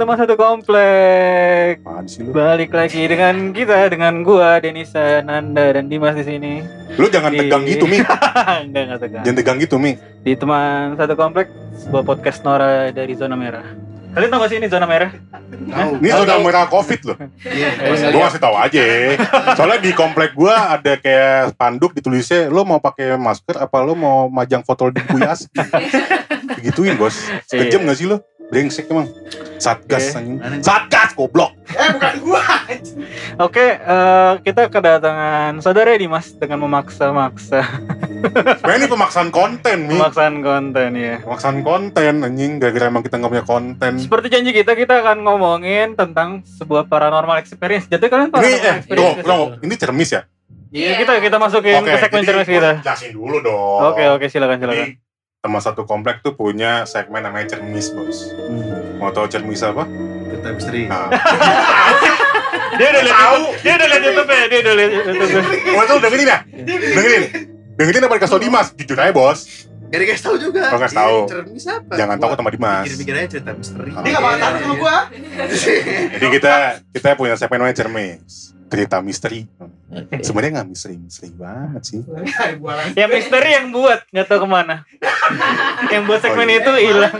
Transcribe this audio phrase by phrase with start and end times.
[0.00, 1.84] teman satu komplek.
[1.84, 2.32] Apaan sih lu?
[2.32, 6.64] Balik lagi dengan kita, dengan gua, Denisa, Nanda, dan Dimas di sini.
[6.96, 8.00] Lu jangan Di- tegang gitu, Mi.
[8.64, 9.22] Enggak, enggak tegang.
[9.28, 10.00] Jangan tegang gitu, Mi.
[10.24, 13.76] Di teman satu komplek, sebuah podcast Nora dari zona merah.
[14.10, 15.12] Kalian tau gak sih ini zona merah?
[16.02, 17.18] Ini zona merah Covid loh.
[17.46, 18.10] Iya.
[18.10, 18.82] Gua ngasih tahu aja.
[19.54, 24.26] Soalnya di komplek gua ada kayak spanduk ditulisnya lo mau pakai masker apa lo mau
[24.26, 25.46] majang foto di kuyas.
[26.58, 27.22] Begituin, Bos.
[27.46, 28.18] Kejam gak sih lo?
[28.50, 29.06] Brengsek emang.
[29.56, 30.18] Satgas Oke.
[30.18, 30.36] anjing.
[30.60, 31.54] Satgas goblok.
[33.38, 37.62] Oke, eh, kita kedatangan saudara Dimas dengan memaksa-maksa
[38.58, 39.96] Sebenarnya ini pemaksaan konten, Mi.
[39.96, 41.22] pemaksaan konten ya.
[41.22, 43.92] Pemaksaan konten anjing gara-gara emang kita nggak punya konten.
[43.96, 47.86] Seperti janji kita, kita akan ngomongin tentang sebuah paranormal experience.
[47.86, 49.14] Jadi kalian Ini paranormal eh experience?
[49.14, 49.64] tunggu, tunggu.
[49.64, 50.22] ini cermis ya?
[50.70, 52.70] Iya, kita kita masukin ke segmen jadi cermis gua kita.
[52.82, 53.80] Jelasin dulu dong.
[53.90, 54.86] Oke, oke, silakan, silakan.
[54.90, 55.09] Jadi
[55.40, 58.28] teman satu komplek tuh punya segmen namanya cermis bos.
[59.00, 59.88] Mau tahu cermis apa?
[60.28, 60.84] Cerita misteri.
[60.84, 61.08] Nah,
[62.76, 63.36] Dia udah lihat Tahu.
[63.40, 65.42] YouTube, dia udah lihat YouTube ya, dia udah lihat YouTube.
[65.72, 66.38] mau tahu dengerin ya?
[66.54, 67.22] Dengerin.
[67.72, 68.66] Dengerin apa dikasih tau Dimas?
[68.76, 69.38] Jujur aja bos.
[69.90, 70.62] Gak dikasih tahu juga.
[70.70, 71.16] Oh, kasih tahu.
[71.18, 71.92] Iya, Cermis apa?
[71.98, 72.84] Jangan tahu sama Dimas.
[72.86, 73.90] Pikir-pikir aja cerita misteri.
[73.90, 74.96] Dia Dia nggak gak bakal bakal sama gua.
[76.14, 76.54] Jadi kita
[76.94, 78.34] kita punya segmen namanya cermis.
[78.70, 79.40] Cerita misteri.
[80.22, 82.00] Sebenarnya nggak misteri misteri banget sih.
[82.94, 84.86] Yang misteri yang buat, nggak tahu ke mana.
[85.90, 86.62] yang buat segmen Oh, iya.
[86.62, 87.14] itu hilang.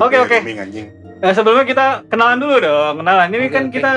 [0.00, 0.38] Oke, Udah, oke.
[1.18, 3.28] Nah, sebelumnya kita kenalan dulu dong, kenalan.
[3.28, 3.90] Ini kan kita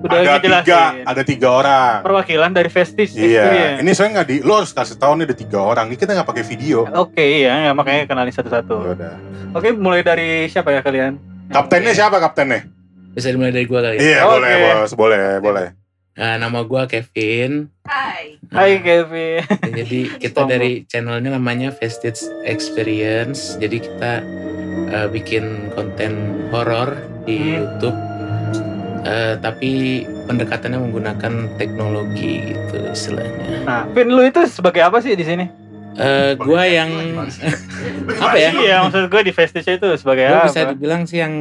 [0.00, 1.94] udah Ada ngejelasin tiga, ada tiga orang.
[2.00, 3.78] perwakilan dari Festis Iya, Experience.
[3.80, 5.84] ini saya nggak di, lo harus kasih tahu nih ada tiga orang.
[5.86, 6.86] Ini kita nggak pakai video.
[6.94, 8.76] Oke, iya, ya, makanya kenalin satu-satu.
[8.80, 9.14] Ya udah.
[9.52, 11.18] Oke, mulai dari siapa ya kalian?
[11.48, 12.68] Kaptennya siapa kaptennya?
[13.10, 14.00] Bisa dimulai dari gua kali ya.
[14.00, 14.30] Iya Oke.
[14.30, 15.66] boleh bos, boleh boleh.
[16.14, 17.70] Nah, nama gua Kevin.
[17.82, 18.38] Hai.
[18.44, 19.42] Nah, Hai Kevin.
[19.78, 23.56] Jadi kita dari channelnya namanya Vestige Experience.
[23.56, 24.22] Jadi kita
[24.88, 26.12] eh, bikin konten
[26.48, 27.54] horor di Hmm.
[27.56, 27.98] YouTube.
[29.08, 33.64] Eh, tapi pendekatannya menggunakan teknologi gitu istilahnya.
[33.64, 35.48] Nah, Vin lu itu sebagai apa sih di sini?
[35.96, 36.92] Eh, gua yang
[38.24, 38.52] apa ya?
[38.52, 40.46] Iya, maksud gue di Festis itu sebagai Gua apa?
[40.52, 41.34] bisa dibilang sih yang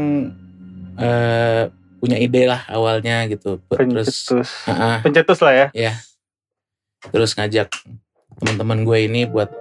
[0.95, 1.67] eh,
[1.99, 3.59] punya ide lah awalnya gitu.
[3.67, 4.49] Terus Pencetus.
[4.63, 4.97] Ah, ah.
[5.03, 5.93] Pencetus lah ya.
[7.13, 7.69] terus ngajak
[8.41, 9.51] teman-teman gue ini buat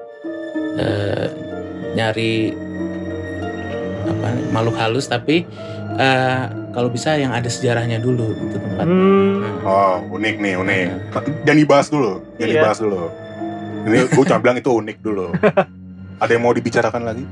[0.80, 1.26] eh,
[1.94, 2.54] nyari
[4.06, 5.44] apa makhluk halus tapi
[5.96, 8.84] eh, kalau bisa yang ada sejarahnya dulu gitu tempat.
[8.84, 9.42] Hmm.
[9.62, 10.84] Oh unik nih unik.
[11.42, 12.56] Jangan dibahas dulu, jangan Iya.
[12.58, 13.02] dibahas dulu.
[13.84, 15.26] Ini gue cuma bilang itu unik dulu.
[16.22, 17.24] Ada yang mau dibicarakan lagi?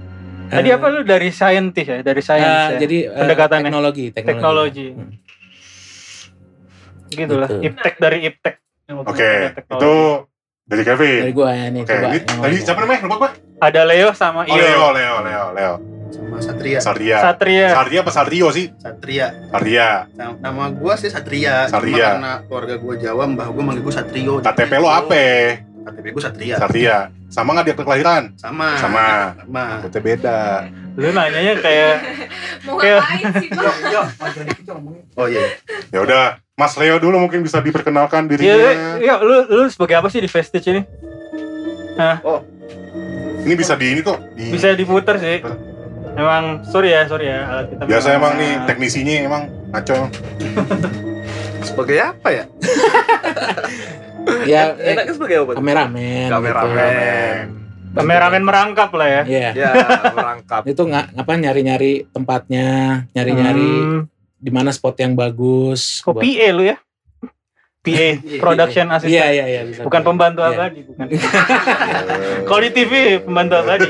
[0.44, 1.98] Tadi apa lu dari scientist ya?
[2.00, 2.78] Dari Eh, science ya?
[2.78, 3.64] jadi eh, Pendekatannya.
[3.66, 4.28] teknologi, teknologi.
[4.30, 4.88] Teknologi.
[4.90, 5.12] Hmm.
[7.10, 7.48] gitu lah.
[7.48, 7.62] Gitu.
[7.64, 8.54] Iptek dari Iptek.
[8.84, 9.80] Yang Oke, teknologi.
[9.80, 9.94] itu
[10.64, 11.20] dari Kevin.
[11.22, 12.06] Dari gua ya nih Oke, coba.
[12.06, 13.00] ini yang tadi siapa namanya?
[13.02, 13.30] Lupa gue.
[13.56, 14.60] ada Leo sama Oh Iyo.
[14.60, 15.74] Leo, Leo, Leo, Leo.
[16.06, 16.78] Sama Satria.
[16.78, 17.16] Satria.
[17.20, 17.66] Satria.
[17.70, 18.66] Satria apa Satrio sih?
[18.76, 19.26] Satria.
[19.48, 19.88] Satria.
[20.12, 21.64] Nama- Nama gua sih Satria.
[21.66, 22.06] Cuma Satria.
[22.12, 24.34] karena keluarga gua Jawa, mbah gua manggil gua Satrio.
[24.40, 25.24] KTP lo apa?
[25.84, 26.54] KTP gua Satria.
[26.56, 26.96] Satria.
[27.28, 28.22] Sama nggak dia kelahiran?
[28.36, 28.78] Sama.
[28.78, 29.06] Sama.
[29.36, 29.64] Sama.
[29.80, 30.38] Berarti beda.
[30.94, 31.94] Lu nanyanya kayak
[32.64, 34.84] Mau Kayak- ngapain sih, Bang?
[35.14, 35.44] Oh iya.
[35.90, 36.22] Ya udah,
[36.54, 38.72] Mas Leo dulu mungkin bisa diperkenalkan Iya, dirinya.
[38.96, 40.82] iya, lu lu sebagai apa sih di Vestige ini?
[43.44, 44.16] Ini bisa di ini kok.
[44.32, 44.48] Di...
[44.48, 45.44] Bisa diputar sih.
[46.14, 47.82] Emang sorry ya, sorry ya alat kita.
[47.84, 49.98] Biasa memang- emang nih teknisinya emang ngaco.
[51.62, 52.44] Sebagai apa ya?
[54.44, 55.52] Ya, eh, Enaknya sebagai apa?
[55.54, 56.28] kameramen.
[56.30, 57.44] Kameramen.
[57.92, 59.22] kameramen merangkap lah ya.
[59.22, 59.36] Gitu.
[59.36, 59.50] Iya.
[59.52, 59.70] Ya,
[60.10, 60.62] merangkap.
[60.72, 62.66] Itu nggak apa nyari-nyari tempatnya,
[63.12, 64.00] nyari-nyari Hmm,
[64.34, 66.00] di mana spot yang bagus.
[66.00, 66.76] kok buat- PA lu ya?
[67.84, 68.08] PA,
[68.40, 69.12] production Iya assistant.
[69.30, 69.84] iya iya bisa.
[69.84, 70.56] Bukan pembantu Iya.
[70.56, 71.04] abadi, bukan.
[72.48, 73.88] Kalau di TV pembantu abadi.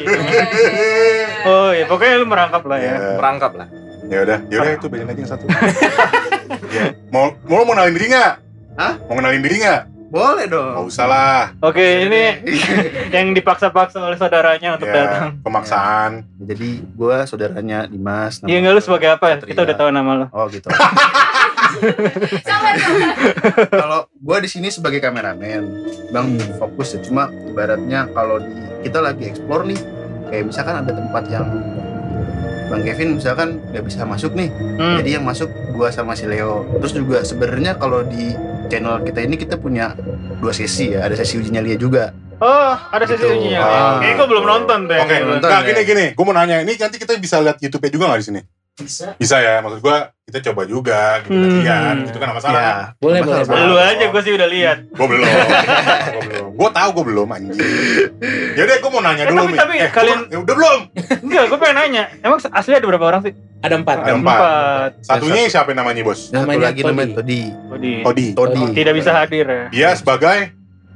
[1.51, 2.93] Oh iya, pokoknya lu merangkap lah ya.
[2.93, 3.69] Ya, Merangkap lah.
[4.05, 5.45] ya udah, ya udah itu bedain aja yang satu.
[6.71, 6.85] ya.
[7.09, 8.33] Mau mau mau kenalin diri nggak?
[8.75, 8.93] Hah?
[9.03, 9.83] Mau kenalin diri nggak?
[10.07, 10.87] Boleh Nggak dong.
[10.87, 11.43] usah lah.
[11.59, 12.23] Oke, ini
[13.17, 15.35] yang dipaksa-paksa oleh saudaranya untuk datang.
[15.35, 16.11] Ya, pemaksaan.
[16.39, 18.39] Jadi gua saudaranya Dimas.
[18.43, 19.35] Iya, enggak lu sebagai apa ya?
[19.37, 19.51] Satria.
[19.51, 20.27] Kita udah tahu nama lu.
[20.31, 20.69] Oh gitu.
[23.67, 25.63] Kalau gua di sini sebagai kameramen,
[26.09, 27.01] bang fokus ya.
[27.01, 28.53] Cuma ibaratnya kalau di
[28.83, 29.81] kita lagi explore nih,
[30.27, 31.47] kayak misalkan ada tempat yang
[32.65, 34.97] bang Kevin misalkan nggak bisa masuk nih, Hmm.
[34.99, 36.65] jadi yang masuk gua sama si Leo.
[36.81, 38.33] Terus juga sebenarnya kalau di
[38.67, 39.93] channel kita ini kita punya
[40.39, 42.11] dua sesi ya, ada sesi uji nyali juga.
[42.37, 43.31] Oh, ada sesi Gitu.
[43.31, 43.61] ujinya.
[43.63, 43.95] Ah.
[44.01, 44.99] Kayaknya gue belum nonton deh.
[44.99, 45.67] Oke, nonton nah ya.
[45.67, 48.41] gini gini, gue mau nanya, ini nanti kita bisa lihat YouTube juga nggak di sini?
[48.75, 49.15] Bisa.
[49.15, 51.63] Bisa ya, maksud gue kita coba juga, kita Hmm.
[51.63, 52.59] lihat, itu kan masalah.
[52.59, 53.47] Ya, Boleh, masalah.
[53.47, 54.79] boleh, Lu aja gue sih udah lihat.
[54.91, 56.49] Gue belum, gue belum.
[56.55, 57.55] Gue tahu gue belum anjing.
[58.55, 59.43] Yaudah, gue mau nanya Eh, dulu.
[59.45, 60.81] tapi- tapi eh, kalian- gua- eh, udah belum?
[61.23, 62.05] Enggak, gue pengen nanya.
[62.19, 63.33] Emang asli ada berapa orang sih?
[63.61, 63.97] Ada empat.
[64.01, 64.91] Ada empat.
[65.01, 65.53] Satunya Satu.
[65.55, 66.21] siapa namanya bos?
[66.25, 66.91] Satu Namanya lagi Todi.
[66.91, 67.41] namanya Todi.
[67.71, 67.93] Todi.
[68.03, 68.27] Todi.
[68.35, 68.63] Todi.
[68.75, 69.65] Tidak bisa hadir ya.
[69.71, 70.51] Dia sebagai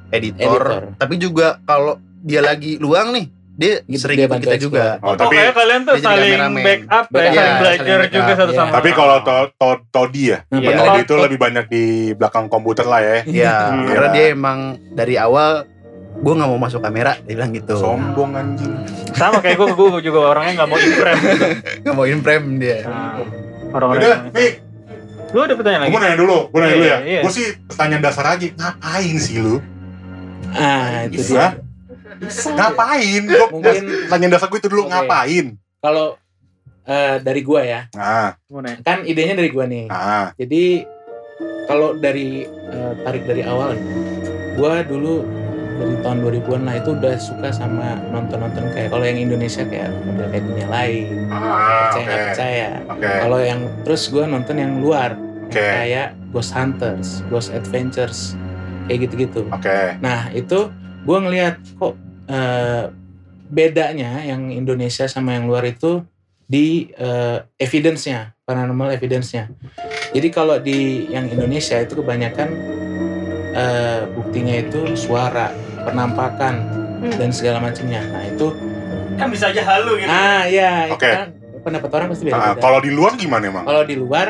[0.08, 0.62] Editor.
[0.66, 0.98] Editor.
[0.98, 4.62] Tapi juga kalau dia lagi luang nih, dia Gitu, sering dia ikut kita explore.
[4.70, 4.86] juga.
[4.96, 6.62] Oh, Oh, tapi kayak kalian tuh dia saling kameramen.
[6.62, 8.58] backup ya, saling Iya, belajar saling juga satu iya.
[8.60, 10.70] sama tapi kalau to, to, Todi ya, Iya.
[10.76, 13.16] Todi itu lebih banyak di belakang komputer lah ya.
[13.24, 13.86] Iya, Hmm.
[13.88, 14.14] karena Iya.
[14.14, 14.58] dia emang
[14.88, 15.50] dari awal
[16.16, 17.74] gue nggak mau masuk kamera, dia bilang gitu.
[17.74, 18.74] Sombong anjing.
[19.12, 21.18] sama kayak gue, gue juga orangnya nggak mau impress.
[21.20, 21.46] gitu.
[21.84, 22.78] Gak mau in frame dia.
[22.80, 24.30] Nah, Udah, orang-orang.
[24.32, 24.54] Mik,
[25.28, 25.92] Lu ada pertanyaan gue lagi?
[25.92, 26.98] mau nanya dulu, gue nanya Iya, dulu ya.
[27.04, 27.20] iya.
[27.20, 29.60] Gue sih pertanyaan dasar aja, ngapain sih lu?
[30.50, 31.20] Ah, itu
[32.18, 32.50] Bisa.
[32.52, 33.22] Ngapain?
[33.24, 34.90] Gue Mungkin pertanyaan dasar gue itu dulu Oke.
[34.90, 35.46] ngapain?
[35.78, 36.18] kalau
[36.82, 38.80] eh, dari gua ya, Nah, nanya.
[38.82, 39.86] kan idenya dari gua nih.
[39.86, 40.82] nah, Jadi
[41.64, 43.76] kalau dari eh, tarik dari awal,
[44.56, 45.22] gua dulu
[45.76, 50.26] dari tahun 2000-an lah itu udah suka sama nonton-nonton kayak kalau yang Indonesia kayak model
[50.26, 51.38] kayak dunia lain, ah,
[51.86, 52.68] percaya nggak oke, percaya.
[52.88, 55.10] oke, Kalau yang terus gua nonton yang luar
[55.46, 58.34] oke, kayak Ghost Hunters, Ghost Adventures,
[58.88, 59.46] kayak gitu-gitu.
[59.46, 59.78] oke.
[60.00, 61.94] Nah itu gue ngelihat kok
[62.28, 62.84] eh,
[63.48, 66.04] bedanya yang Indonesia sama yang luar itu
[66.44, 69.48] di eh, evidence-nya, paranormal evidence-nya.
[70.08, 72.48] Jadi kalau di yang Indonesia itu kebanyakan
[73.50, 75.52] eh, buktinya itu suara,
[75.82, 77.14] penampakan Hmm.
[77.14, 78.02] dan segala macamnya.
[78.04, 78.50] Nah itu,
[79.14, 80.10] Kan bisa aja halu gitu.
[80.10, 81.06] ah ya, itu Oke.
[81.06, 81.30] kan
[81.60, 82.58] pendapat orang pasti Nah, beda-beda.
[82.58, 83.62] kalau di luar gimana emang?
[83.62, 84.28] Kalau di luar,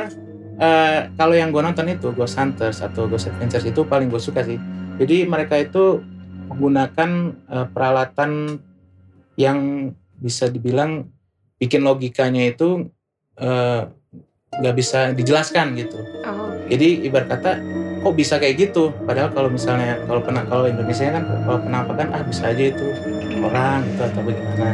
[0.55, 4.45] eh, kalau yang gue nonton itu Ghost Hunters atau Ghost Adventures itu paling gue suka
[4.45, 4.61] sih.
[5.01, 6.05] Jadi mereka itu
[6.49, 7.11] menggunakan
[7.47, 8.59] eh, peralatan
[9.39, 11.07] yang bisa dibilang
[11.61, 12.91] bikin logikanya itu
[13.39, 13.83] eh,
[14.49, 15.99] nggak bisa dijelaskan gitu.
[16.27, 16.51] Oh.
[16.67, 17.51] Jadi ibarat kata
[17.99, 18.91] kok bisa kayak gitu?
[19.05, 22.87] Padahal kalau misalnya kalau pernah kalau Indonesia kan kalau penampakan ah bisa aja itu
[23.39, 24.71] orang gitu atau bagaimana.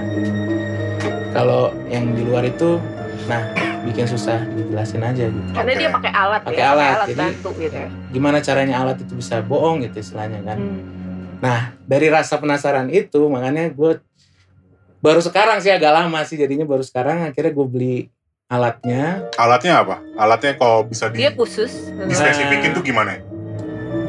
[1.35, 2.79] Kalau yang di luar itu,
[3.27, 3.43] nah
[3.83, 5.49] bikin susah dijelasin aja gitu.
[5.51, 7.89] Karena dia pakai alat Pakai ya, alat, alat jadi- bantu gitu ya.
[8.15, 10.59] Gimana caranya alat itu bisa bohong gitu istilahnya kan?
[10.63, 10.94] Hmm.
[11.45, 14.01] Nah dari rasa penasaran itu makanya gue
[14.99, 17.97] baru sekarang sih agak lama sih jadinya baru sekarang akhirnya gue beli
[18.47, 19.29] alatnya.
[19.37, 19.97] Alatnya apa?
[20.15, 21.93] Alatnya kalau bisa di, Dia khusus.
[22.03, 23.21] dispesifikin tuh gimana?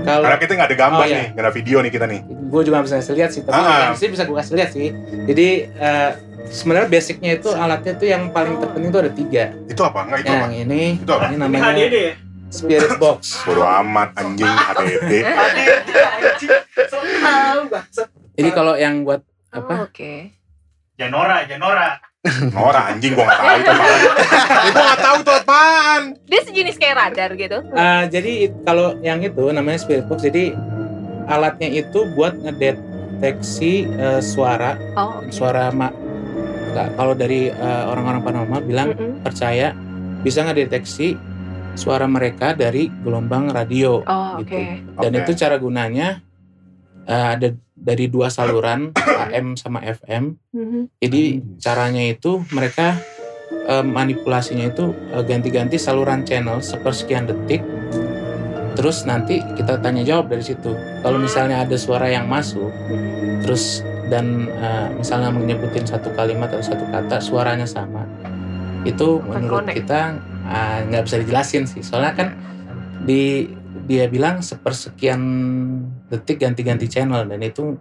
[0.01, 1.17] Kalau Karena kita nggak ada gambar Oh, iya.
[1.17, 2.21] nih, nggak ada video nih kita nih.
[2.45, 3.91] gue juga bisa ngasih lihat sih tapi Ah.
[3.91, 4.88] sih bisa gue kasih lihat sih
[5.25, 6.11] jadi eh,
[6.47, 9.99] sebenarnya basicnya itu alatnya itu yang paling terpenting itu ada tiga Itu apa?
[10.05, 10.45] Enggak itu apa?
[10.45, 11.25] yang ini Itu apa?
[11.25, 12.13] ini Ini namanya HDD ya?
[12.47, 15.12] Spirit box Bodo amat anjing HDD.
[18.36, 20.36] jadi kalau yang buat Oh, apa Oke.
[20.95, 21.95] Janora, Janora.
[22.51, 24.00] Nora anjing gua nggak tahu itu apaan.
[24.74, 26.01] Gua nggak tahu itu apaan.
[26.25, 27.57] Dia sejenis kayak radar gitu.
[27.63, 30.57] Eh, jadi it- kalau yang itu namanya spirit box jadi
[31.25, 35.30] alatnya itu buat ngedeteksi eh, suara Oh, oke.
[35.30, 35.88] suara ma
[36.68, 39.22] nggak, kalau dari eh, orang-orang paranormal bilang Mm-mm.
[39.22, 39.72] percaya
[40.19, 41.15] bisa ngedeteksi
[41.75, 44.55] suara mereka dari gelombang radio Oh, gitu.
[44.98, 45.20] Dan Oke.
[45.22, 46.20] itu cara gunanya
[47.05, 48.89] eh, ada dari dua saluran
[49.29, 50.39] AM sama FM.
[50.51, 50.82] Mhm.
[50.98, 51.60] Jadi Hmm.
[51.60, 52.98] caranya itu mereka
[53.67, 57.62] eh, manipulasinya itu eh, ganti-ganti saluran channel sepersekian detik.
[58.75, 60.75] Terus nanti kita tanya jawab dari situ.
[61.00, 62.74] Kalau misalnya ada suara yang masuk,
[63.39, 68.03] terus dan eh, misalnya menyebutin satu kalimat atau satu kata suaranya sama,
[68.84, 71.81] itu menurut kita eh, nggak bisa dijelasin sih.
[71.81, 72.27] Soalnya kan
[73.05, 73.49] di
[73.85, 75.21] dia bilang sepersekian
[76.09, 77.77] detik ganti-ganti channel dan itu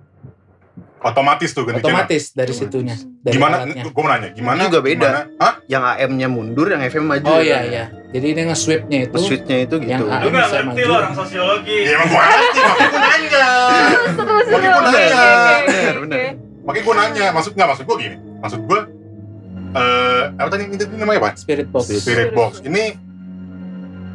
[1.04, 2.00] Otomatis tuh ganti channel.
[2.00, 2.97] otomatis dari situnya.
[2.97, 3.68] Dari Gimana?
[3.92, 4.73] Gua mau nanya, gimana?
[4.73, 5.04] Juga beda.
[5.04, 5.21] Gimana?
[5.37, 5.54] Hah?
[5.68, 7.28] Yang AM-nya mundur, yang FM maju.
[7.28, 7.85] Oh iya iya.
[8.09, 9.92] Jadi dia nge-sweepnya itu Switch-nya itu gitu.
[9.92, 11.76] Yang Lu AM nggak bisa ngerti lo orang sosiologi.
[11.85, 13.44] Ya emang gua ngerti, makanya gua nanya.
[13.68, 14.25] Seru, seru.
[14.49, 16.25] Makanya gua Oke, nanya.
[16.64, 18.16] Makanya gua nanya, maksud nggak maksud gua gini.
[18.40, 18.78] Maksud gua
[19.75, 21.31] eh apa tadi itu namanya apa?
[21.35, 21.85] spirit box.
[21.90, 22.62] Spirit box.
[22.62, 22.85] Ini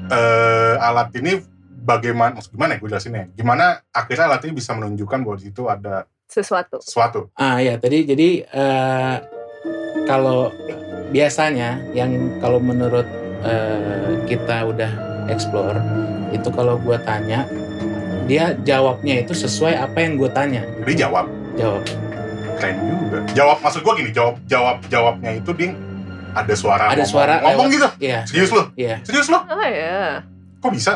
[0.09, 1.37] eh alat ini
[1.79, 3.23] bagaimana maksud gimana ya gue jelasinnya?
[3.33, 6.77] Gimana akhirnya alat ini bisa menunjukkan bahwa di situ ada Sesuatu.
[6.79, 7.19] sesuatu?
[7.33, 9.15] Ah ya tadi jadi eh,
[10.05, 10.53] kalau
[11.09, 13.05] biasanya yang kalau menurut
[13.41, 14.91] eh, kita udah
[15.25, 15.77] explore
[16.29, 17.49] itu kalau gua tanya
[18.29, 21.25] dia jawabnya itu sesuai apa yang gue tanya Dia jawab.
[21.57, 21.81] jawab
[22.59, 23.17] Keren juga.
[23.33, 25.71] Jawab maksud gua gini, jawab jawab jawabnya itu ding
[26.29, 27.87] ada suara Ada ngomong, suara ngomong lewat- gitu.
[27.99, 28.61] iya Serius lo?
[28.75, 29.39] iya Serius lo?
[29.41, 30.21] Oh ya.
[30.59, 30.93] Kok bisa?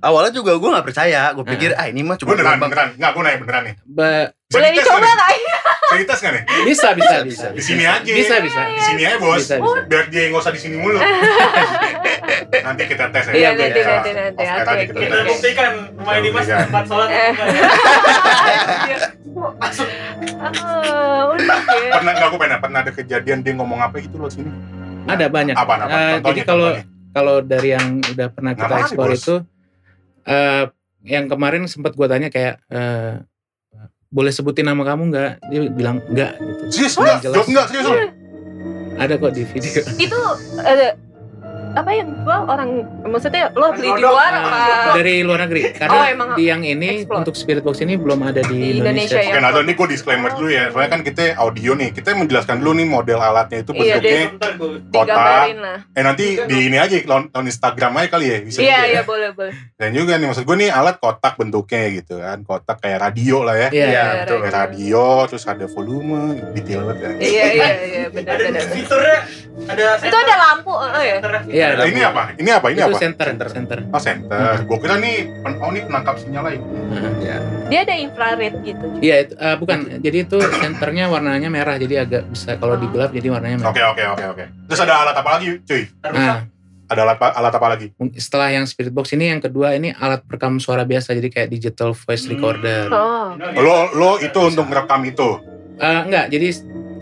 [0.00, 2.88] awalnya juga gue nggak percaya gue pikir ah ini mah cuma Beneran, beneran.
[2.92, 3.74] Enggak, gue nanya beneran nih.
[3.86, 5.38] Ba- Bisa Boleh dicoba nggak nih?
[5.40, 5.60] nggak?
[5.64, 6.42] Bisa dites nggak nih?
[6.44, 7.46] bisa, bisa, Bisa, bisa.
[7.50, 8.10] Di sini aja.
[8.12, 8.60] Bisa, bisa.
[8.68, 9.40] Di sini aja, Bos.
[9.40, 9.78] Bisa, bisa.
[9.88, 11.00] Biar dia nggak usah di sini mulu.
[12.68, 13.32] nanti kita tes ya.
[13.32, 13.84] Iya, nanti, iya.
[13.88, 14.42] nanti, nanti.
[14.92, 17.08] Kita buktikan rumah ini mas tempat sholat
[19.52, 21.58] Ah, udah.
[22.00, 24.50] Pernah nggak gue pernah pernah ada kejadian dia ngomong apa gitu loh sini?
[25.04, 25.54] Ada banyak.
[25.54, 25.86] Apa apa?
[25.86, 26.68] Contohnya, jadi kalau
[27.14, 29.24] kalau dari yang udah pernah kita Nggak eksplor apa-apa, Bos.
[29.24, 29.36] itu
[30.24, 30.64] eh
[31.04, 33.20] yang kemarin sempat gua tanya kayak eh,
[34.08, 35.30] boleh sebutin nama kamu nggak?
[35.52, 36.62] Dia bilang enggak gitu.
[36.96, 37.18] Oh, enggak?
[37.20, 37.44] jelas.
[37.50, 37.86] Enggak serius?
[37.86, 37.96] lu?
[38.94, 39.82] Ada kok di video.
[39.98, 40.20] Itu
[40.62, 40.86] ada
[41.74, 42.70] apa yang jual orang
[43.02, 45.62] maksudnya lo beli di luar apa dari luar negeri.
[45.64, 47.18] Oh, Karena emang di yang ini explore.
[47.20, 49.20] untuk Spirit Box ini belum ada di, Di Indonesia Indonesia.
[49.20, 49.34] ya.
[49.34, 50.64] Oke, nah ini gue disclaimer dulu ya.
[50.70, 51.90] Soalnya kan kita audio nih.
[51.90, 54.68] Kita menjelaskan dulu nih model alatnya itu Iya, bentuknya Bentar gue.
[54.88, 55.44] kotak.
[55.90, 58.38] Eh nanti di ini aja, lawan lawan Instagram aja kali ya.
[58.40, 58.80] Bisa iya ya.
[58.88, 62.38] iya boleh boleh Dan juga nih, maksud gue nih alat kotak bentuknya gitu kan.
[62.40, 63.68] Kotak kayak radio lah ya.
[63.68, 63.84] Iya.
[63.84, 64.38] Iya, betul.
[64.40, 66.22] Kayak radio, terus ada volume,
[66.54, 67.10] detail banget ya.
[67.20, 69.18] iya iya iya benar Ada benar fiturnya
[69.64, 71.16] ada itu ada lampu oh ya
[71.64, 72.22] Iya, Nah, ini apa?
[72.34, 72.66] Ini apa?
[72.68, 72.98] Ini itu apa?
[72.98, 73.48] center, Center.
[73.48, 73.78] center.
[73.88, 74.52] Oh, center.
[74.62, 76.60] Gue kira nih, pen- oh ini penangkap sinyal lain.
[77.18, 79.78] ya dia ada infrared gitu Iya, itu, eh, bukan.
[79.98, 83.72] Jadi itu senternya warnanya merah, jadi agak bisa kalau di gelap jadi warnanya merah.
[83.72, 84.44] Oke, oke, oke, oke.
[84.68, 85.82] Terus ada alat apa lagi, cuy?
[86.04, 86.44] Nah,
[86.84, 87.86] Ada alat, apa- alat apa lagi?
[88.14, 91.96] setelah yang Spirit Box ini yang kedua ini alat perekam suara biasa, jadi kayak digital
[91.96, 92.92] voice recorder.
[92.92, 95.40] oh Lo, lo itu untuk ngerekam itu.
[95.74, 96.48] Eh, enggak, jadi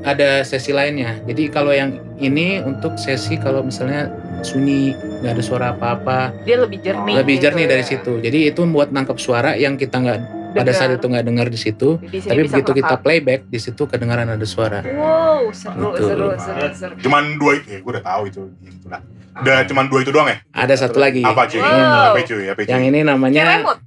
[0.03, 1.19] ada sesi lainnya.
[1.23, 4.07] Jadi kalau yang ini untuk sesi kalau misalnya
[4.43, 7.71] sunyi, nggak ada suara apa-apa, dia lebih jernih lebih gitu jernih ya.
[7.75, 8.13] dari situ.
[8.21, 10.19] Jadi itu buat nangkep suara yang kita nggak
[10.53, 11.97] pada saat itu nggak dengar di situ.
[12.05, 14.85] Di Tapi begitu kita playback di situ kedengaran ada suara.
[14.85, 16.05] wow seru Gitu.
[16.13, 18.43] seru seru seru Cuman dua itu, ya gue udah tahu itu.
[18.61, 19.01] Gitu lah.
[19.33, 20.39] Udah cuman dua itu doang ya?
[20.53, 21.25] Ada satu lagi.
[21.25, 21.57] Apa cuy?
[21.57, 22.13] Wow.
[22.13, 22.45] Apa cuy?
[22.53, 22.69] Apa cuy?
[22.69, 23.45] Yang ini namanya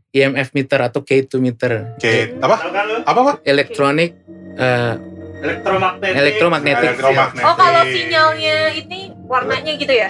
[0.09, 1.71] EMF meter atau K2 meter.
[2.01, 2.55] Kayak apa?
[2.57, 2.85] Kan?
[3.05, 3.33] Apa apa?
[3.45, 4.09] Electronic
[4.57, 4.93] eh.
[5.45, 6.17] Elektromagnetik.
[6.17, 7.45] Elektromagnetik.
[7.45, 10.09] oh kalau sinyalnya ini warnanya gitu ya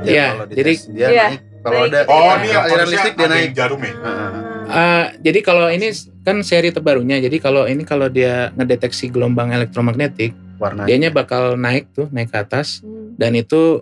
[0.00, 0.26] Iya.
[0.32, 1.26] Kalau dites jadi- dia Iya.
[1.28, 2.34] naik kalau ada gitu Oh, ya.
[2.34, 3.92] ini yang aliran listrik dia ada naik jarum ya?
[3.94, 4.30] Heeh.
[4.68, 5.88] Eh, jadi kalau ini
[6.22, 7.16] kan seri terbarunya.
[7.18, 12.38] Jadi kalau ini kalau dia ngedeteksi gelombang elektromagnetik, warnanya dianya bakal naik tuh, naik ke
[12.38, 13.16] atas Hmm.
[13.16, 13.80] dan itu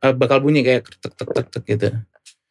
[0.00, 1.88] eh, bakal bunyi kayak tek tek tek tek gitu.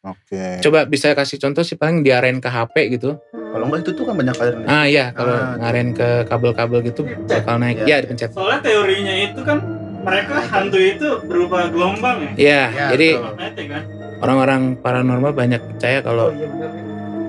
[0.02, 0.58] Oke.
[0.58, 3.20] Coba bisa kasih contoh sih paling diarahin ke HP gitu.
[3.52, 7.04] kalau enggak itu tuh kan banyak aliran Ah iya, kalau Ah, ngarahin ke kabel-kabel gitu
[7.28, 7.84] bakal naik.
[7.84, 7.84] Iya.
[7.84, 8.32] Ya, dipencet.
[8.32, 9.60] Soalnya teorinya itu kan
[10.02, 12.30] mereka hantu itu berupa gelombang ya.
[12.34, 13.82] Iya, Ya, jadi kan.
[14.18, 16.34] orang-orang paranormal banyak percaya kalau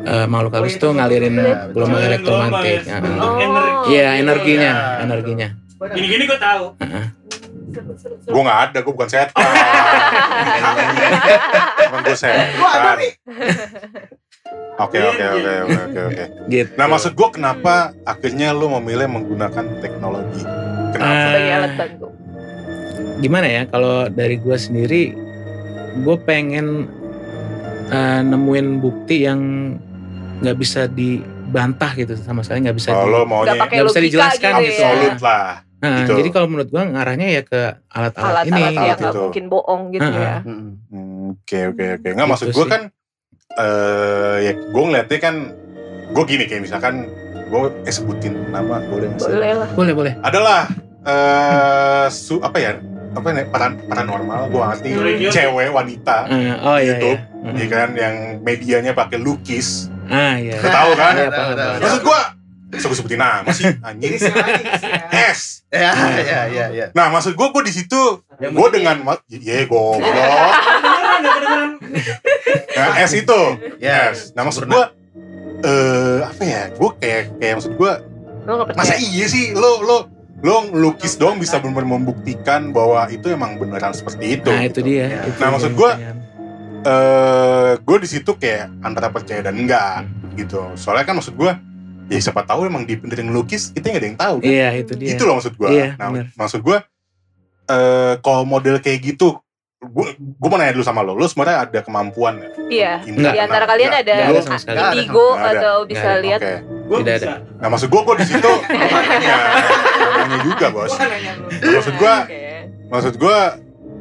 [0.03, 2.82] eh, makhluk halus tuh ngalirin Iya, gelombang Ngalirin elektromagnetik.
[2.82, 2.92] gelombang ya.
[2.92, 3.00] Ah.
[3.00, 3.39] Bentuk Oh.
[3.39, 3.88] energi.
[3.89, 5.48] Iya, energinya, Iya, energinya.
[5.86, 6.65] Gini-gini gue tahu.
[7.74, 8.30] Seru, seru.
[8.30, 9.34] Gue gak ada, gue bukan setan.
[11.84, 12.98] Emang gue setan.
[14.75, 16.24] Oke, oke, oke, oke, oke, oke.
[16.48, 16.72] Gitu.
[16.74, 20.42] Nah, maksud gue kenapa akhirnya lu memilih menggunakan teknologi?
[20.89, 21.10] Kenapa?
[21.10, 21.22] Ah.
[21.24, 22.08] sebagai alat bantu
[23.15, 25.13] gimana ya kalau dari gue sendiri
[25.96, 26.89] gue pengen
[27.88, 29.41] eh, nemuin bukti yang
[30.39, 34.08] nggak bisa dibantah gitu sama sekali nggak bisa Oh, di- maunya pakai nggak bisa logika
[34.10, 34.82] dijelaskan gitu gitu.
[34.82, 35.48] ya absolut lah.
[35.84, 36.13] Nah, gitu.
[36.15, 39.03] jadi kalau menurut gue ngarahnya ya ke alat-alat ini alat-alat yang gitu.
[39.03, 39.22] nggak gitu.
[39.22, 40.24] mungkin bohong gitu Heeh.
[40.24, 40.72] ya Mm-mm.
[40.89, 42.08] Hmm, Oke, oke, oke.
[42.08, 42.72] Nggak, Gitu maksud gue sih.
[42.72, 42.82] kan,
[43.53, 45.36] eh ya gue ngeliatnya kan,
[46.10, 46.96] gue gini kayak misalkan,
[47.43, 50.72] gue eh sebutin nama, boleh boleh lah boleh boleh Adalah,
[51.03, 52.72] eh su, apa ya,
[53.13, 54.89] apa ya, paran, paranormal, gue ngerti,
[55.29, 57.51] cewek, wanita, Eh, oh iya YouTube, iya.
[57.55, 61.13] ya kan, yang medianya pakai lukis, ah iya Lu tahu kan?
[61.15, 61.79] Iya, paham, paham.
[61.79, 62.20] Maksud gue,
[62.74, 64.13] gue sebutin nama sih, anjing.
[65.13, 65.62] S.
[65.70, 65.89] ya
[66.20, 68.01] ya ya ya Nah, maksud gue, gue di situ,
[68.34, 70.01] gue dengan, ma- iya, goblok.
[71.13, 71.70] Beneran.
[72.74, 73.41] Nah, S itu,
[73.77, 74.34] ya S.
[74.34, 74.84] Nah, maksud gue,
[75.62, 76.62] eh apa ya?
[76.74, 77.91] Gue kayak, kayak maksud gue,
[78.74, 79.98] masa iya sih, lo, lo,
[80.44, 84.52] lo lukis dong bisa benar membuktikan bahwa itu emang beneran seperti itu.
[84.52, 84.92] nah itu gitu.
[84.92, 85.22] dia Ya.
[85.24, 86.18] itu Nah, yang maksud gua, pertanyaan.
[86.84, 90.04] eh gue di situ kayak antara percaya dan enggak
[90.36, 90.68] gitu.
[90.76, 91.52] Soalnya kan maksud gue,
[92.12, 94.36] ya siapa tahu emang di beneran lukis kita nggak ada yang tahu.
[94.44, 94.52] Kan?
[94.52, 95.70] iya itu dia Itu loh maksud gue.
[95.72, 96.28] Iya, nah, bener.
[96.36, 96.78] maksud gue,
[97.66, 99.40] eh kalau model kayak gitu,
[99.80, 103.72] gue gue mau nanya dulu sama lo, lo sebenarnya ada kemampuan iya di antara Nah,
[103.76, 106.40] kalian ada ada indigo atau bisa lihat.
[106.94, 107.34] Gue Tidak bisa.
[107.58, 109.36] Nah maksud gue, gue di situ nanya,
[110.16, 110.94] nanya juga bos.
[110.94, 111.02] Gua.
[111.02, 111.18] Nah,
[111.74, 112.42] maksud gue, Oke.
[112.88, 113.38] maksud gue,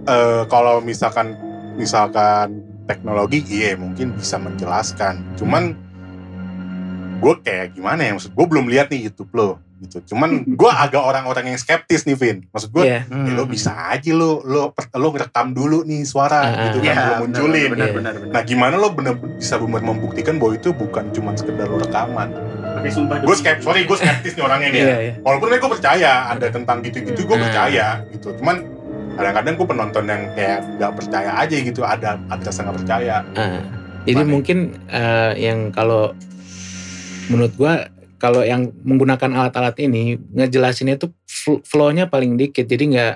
[0.05, 1.33] eh kalau misalkan,
[1.75, 5.25] misalkan teknologi, iya mungkin bisa menjelaskan.
[5.35, 5.73] Cuman
[7.17, 9.51] gue kayak gimana ya, maksud gue belum lihat nih YouTube lo.
[9.81, 10.15] gitu.
[10.15, 12.39] Cuman gue agak orang-orang yang skeptis nih Vin.
[12.49, 13.03] Maksud gue, Iya.
[13.03, 13.27] Hmm.
[13.27, 16.95] ya lo bisa aja lo lo lo ngerekam dulu nih suara Ah, gitu Iya, kan
[16.95, 17.69] lo benar, munculin.
[17.69, 17.95] benar, Iya.
[17.97, 18.31] benar, benar.
[18.31, 22.31] Nah gimana lo bener bisa bener membuktikan bahwa itu bukan cuma sekedar lo rekaman?
[22.73, 23.17] Pakai sumpah.
[23.21, 24.79] Gue skeptis, sorry gue skeptis nih orangnya nih.
[24.79, 24.85] ya.
[24.85, 25.15] Iya, iya.
[25.21, 27.45] Walaupun gue percaya ada tentang gitu-gitu gue Hmm.
[27.47, 28.29] percaya gitu.
[28.37, 28.57] Cuman
[29.13, 31.81] kadang-kadang gue penonton yang kayak nggak percaya aja gitu.
[31.83, 33.17] Ada ada rasa nggak percaya.
[33.35, 33.61] Ah,
[34.03, 36.17] jadi mungkin eh, yang kalau
[37.29, 37.87] menurut gua
[38.17, 42.65] kalau yang menggunakan alat-alat ini ngejelasinnya tuh fl- flow-nya paling dikit.
[42.65, 43.15] Jadi nggak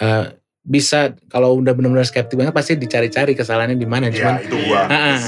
[0.00, 0.24] eh,
[0.62, 4.08] bisa kalau udah benar-benar skeptik banget pasti dicari-cari kesalahannya di mana.
[4.08, 4.76] Cuman Ya itu gue.
[4.76, 5.18] Ah, ah.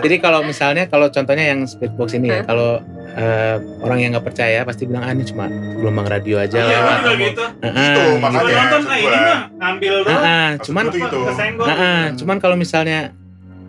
[0.00, 4.62] Jadi kalau misalnya kalau contohnya yang speedbox ini ya, kalau eh, orang yang nggak percaya
[4.62, 6.78] pasti bilang ah ini cuma gelombang radio aja Iya, lewat.
[6.78, 7.42] gua juga gitu.
[7.42, 8.12] Ah, ah, Gitu, gitu.
[8.18, 8.40] makanya.
[8.40, 9.10] Gua nonton, nah gua.
[9.10, 10.20] ini mah ngambil Ah, doang.
[10.20, 11.18] ah, Maksud cuman gua gitu.
[11.26, 11.66] Kesenggol.
[11.66, 12.98] Ah, ah, cuman kalau misalnya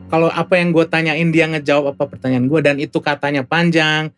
[0.07, 4.11] kalau apa yang gue tanyain dia ngejawab apa pertanyaan gue dan itu katanya panjang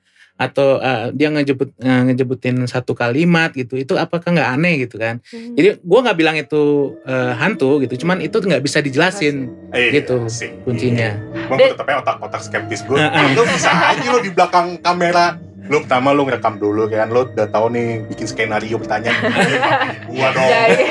[0.43, 5.17] atau eh, dia ngejebut eh, ngejebutin satu kalimat gitu itu apakah nggak aneh gitu kan
[5.25, 5.53] Hmm.
[5.53, 6.63] jadi gue nggak bilang itu
[7.01, 10.51] eh, hantu gitu cuman itu nggak bisa dijelasin Eh, gitu sih.
[10.61, 12.97] kuncinya Gue Dan- tetap aja otak-otak skeptis gue.
[13.33, 15.37] Lo bisa aja lo di belakang kamera.
[15.63, 17.07] Lo pertama lo ngerekam dulu kan.
[17.07, 19.15] Lo udah tahu nih bikin skenario pertanyaan.
[20.05, 20.43] Gua dong.
[20.43, 20.85] Jadi,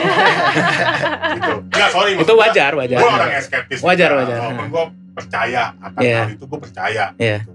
[1.32, 1.52] gitu.
[1.66, 2.11] Enggak sorry.
[2.16, 3.78] itu wajar wajar Gue orang yang skeptis.
[3.80, 4.21] Wajar, juga.
[4.23, 4.37] wajar.
[4.38, 6.18] Walaupun gue percaya akan Iya.
[6.18, 7.04] hal itu gue percaya.
[7.16, 7.38] Iya.
[7.42, 7.52] Gitu.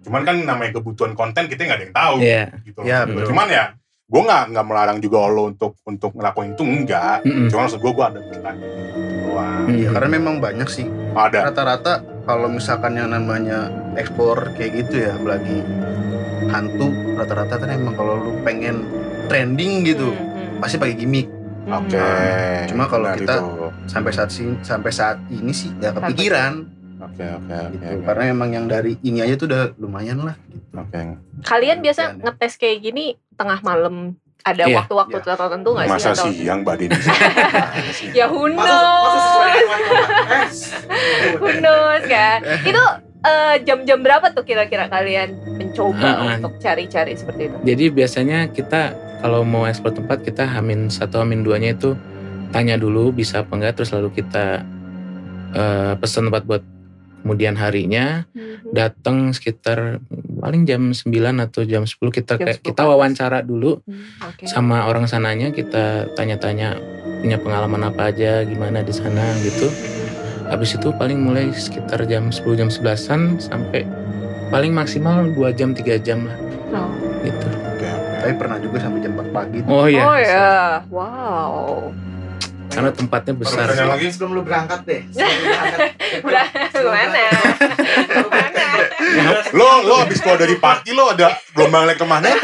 [0.00, 2.16] Cuman kan namanya kebutuhan konten kita nggak ada yang tahu.
[2.18, 2.42] Iya.
[2.62, 2.78] Gitu.
[2.82, 3.12] Ya, Hmm.
[3.12, 3.28] betul.
[3.30, 3.64] Cuman ya
[4.10, 7.22] gue nggak nggak melarang juga lo untuk untuk ngelakuin itu enggak.
[7.22, 7.46] Mm-mm.
[7.46, 8.58] Cuman maksud gue gue ada pertanyaan
[9.22, 9.62] doang.
[9.62, 9.76] Hmm.
[9.76, 10.86] Iya, karena memang banyak sih.
[11.10, 11.38] Ada.
[11.46, 11.92] Rata-rata
[12.22, 15.62] kalau misalkan yang namanya explore kayak gitu ya, apalagi
[16.46, 18.86] hantu, rata-rata kan emang kalau lu pengen
[19.26, 21.26] trending gitu, Hmm, pasti pakai gimmick.
[21.26, 21.70] hmm.
[21.76, 22.02] Oke.
[22.66, 23.66] Cuma kalau kita- itu.
[23.86, 26.62] Sampai saat sini, sampai saat ini sih ya kepikiran
[27.20, 27.68] Oke oke oke.
[27.70, 27.84] gitu.
[27.92, 28.04] oke.
[28.06, 30.36] Karena emang yang dari ini aja tuh udah lumayan lah.
[30.72, 31.00] Oke.
[31.42, 32.16] Kalian biasa Iya.
[32.18, 34.76] ngetes kayak gini tengah malam ada Iya.
[34.78, 35.24] waktu-waktu Iya.
[35.28, 35.92] tertentu nggak sih?
[35.92, 36.96] Masa atau- siang Mbak Deni?
[38.18, 39.24] Ya who knows?
[39.44, 39.64] Eh,
[41.40, 42.38] Who knows kan?
[42.62, 42.82] Itu
[43.20, 46.34] eh, jam-jam berapa tuh kira-kira kalian mencoba Ah, ah.
[46.34, 47.56] untuk cari-cari seperti itu?
[47.62, 48.80] Jadi biasanya kita
[49.20, 51.92] kalau mau ekspor tempat kita hamin satu hamin duanya itu
[52.48, 54.64] tanya dulu bisa apa enggak terus lalu kita
[55.52, 56.62] eh, pesan tempat buat
[57.20, 58.72] kemudian harinya Mhm.
[58.72, 60.00] datang sekitar
[60.36, 64.44] paling jam 9 atau jam 10 kita Jam kayak 10 kita wawancara dulu Hmm, Oke.
[64.44, 66.80] sama orang sananya kita tanya-tanya
[67.20, 69.68] punya pengalaman apa aja gimana di sana gitu.
[70.46, 73.84] Habis itu paling mulai sekitar jam 10 jam 11-an sampai
[74.48, 76.36] paling maksimal 2 jam 3 jam lah
[76.72, 76.90] Oh.
[77.20, 77.48] gitu.
[78.20, 79.58] Tapi pernah juga sampai jam 4 pagi.
[79.60, 79.70] tuh.
[79.70, 80.02] Oh iya.
[80.02, 80.48] Oh ya,
[80.90, 81.88] wow.
[82.70, 83.66] Karena tempatnya besar.
[83.74, 83.82] Sih.
[83.82, 84.06] lagi?
[84.14, 85.00] sebelum lu berangkat deh.
[85.10, 85.80] Sebelum lu berangkat.
[86.22, 87.24] Udah ke mana?
[88.06, 88.66] Ke mana?
[89.50, 92.38] Lo lo abis keluar dari party lo ada gelombang elektromagnet?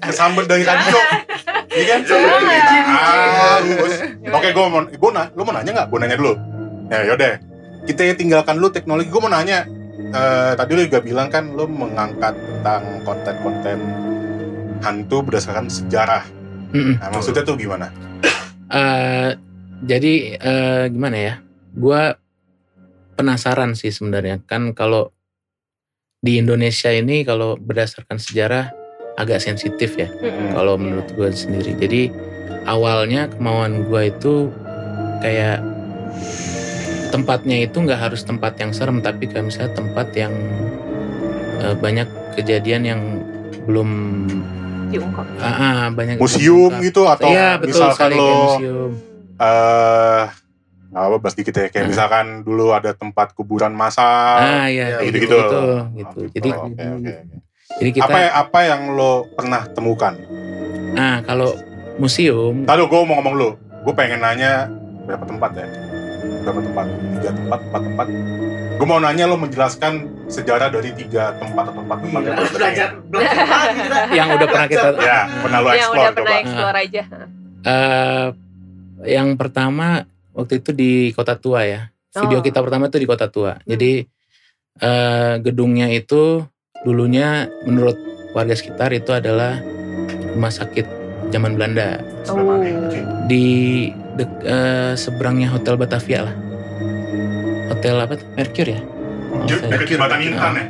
[0.00, 0.96] Kesambet dari radio.
[1.70, 2.00] Iya kan?
[2.90, 3.94] Ah, bagus.
[4.32, 5.86] Oke, gue mau, gue na, lo mau nanya nggak?
[5.92, 6.32] Gue nanya dulu.
[6.88, 7.36] Ya yaudah.
[7.84, 9.12] Kita tinggalkan dulu teknologi.
[9.12, 9.68] Gue mau nanya.
[10.00, 13.78] eh, tadi lo juga bilang kan lo mengangkat tentang konten-konten
[14.80, 16.24] hantu berdasarkan sejarah.
[16.72, 16.98] Mm-mm.
[16.98, 17.92] Nah, maksudnya tuh gimana?
[18.70, 19.30] Eh,
[19.84, 21.34] jadi eh, gimana ya?
[21.74, 22.14] Gua
[23.18, 25.12] penasaran sih sebenarnya kan kalau
[26.24, 28.72] di Indonesia ini kalau berdasarkan sejarah
[29.20, 30.56] agak sensitif ya Mm-mm.
[30.56, 31.76] kalau menurut gue sendiri.
[31.76, 32.02] Jadi
[32.64, 34.48] awalnya kemauan gue itu
[35.20, 35.60] kayak
[37.12, 40.32] tempatnya itu nggak harus tempat yang serem tapi kayak misalnya tempat yang
[41.60, 43.00] eh, banyak kejadian yang
[43.68, 43.90] belum
[44.90, 45.26] Diungkap.
[45.38, 48.90] ah, ah, banyak Museum gitu atau Iya betul misalkan lo museum.
[49.36, 50.24] eh
[50.90, 51.90] nggak apa bahas dikit ya kayak Hmm.
[51.90, 55.60] misalkan dulu ada tempat kuburan massal Ah iya ya, gitu, gitu, Oh, gitu.
[55.94, 56.20] gitu.
[56.34, 57.14] Jadi oke oke.
[57.72, 60.18] jadi kita apa apa yang lo pernah temukan
[60.90, 61.54] nah kalau
[61.96, 64.66] museum Lalu gue mau ngomong lu, gue pengen nanya
[65.00, 65.66] berapa tempat ya?
[66.40, 66.86] Berapa tempat?
[67.14, 68.06] Tiga tempat, empat tempat.
[68.74, 69.92] Gue mau nanya lo menjelaskan
[70.30, 73.50] sejarah dari tiga tempat atau empat tempat yang lo Belajar, belajar datengin.
[73.50, 73.98] lagi kita.
[74.14, 76.40] yang udah pernah kita Ya, pernah lo Yang explore udah pernah coba.
[76.40, 77.02] explore aja.
[77.62, 78.26] eh
[79.02, 79.86] yang pertama
[80.30, 81.82] waktu itu di Kota Tua ya.
[82.12, 82.42] Video Oh.
[82.42, 83.58] kita pertama itu di Kota Tua.
[83.60, 84.06] Jadi
[84.78, 86.46] eh gedungnya itu
[86.80, 87.28] dulunya
[87.62, 87.98] menurut
[88.30, 89.58] warga sekitar itu adalah
[90.30, 90.86] rumah sakit
[91.28, 92.62] zaman Belanda Oh.
[93.24, 96.34] di dek- eh, seberangnya Hotel Batavia lah.
[97.68, 98.14] Hotel apa?
[98.14, 98.26] tuh?
[98.32, 98.80] Mercure ya?
[99.30, 100.64] Oh, Dekat jembatan Intan ya?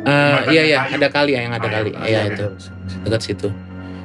[0.00, 0.96] Eh, iya iya kayu.
[0.96, 1.90] ada kali ya yang ada Ah, kali.
[1.92, 2.46] iya, Iya oke, itu
[3.02, 3.48] dekat situ.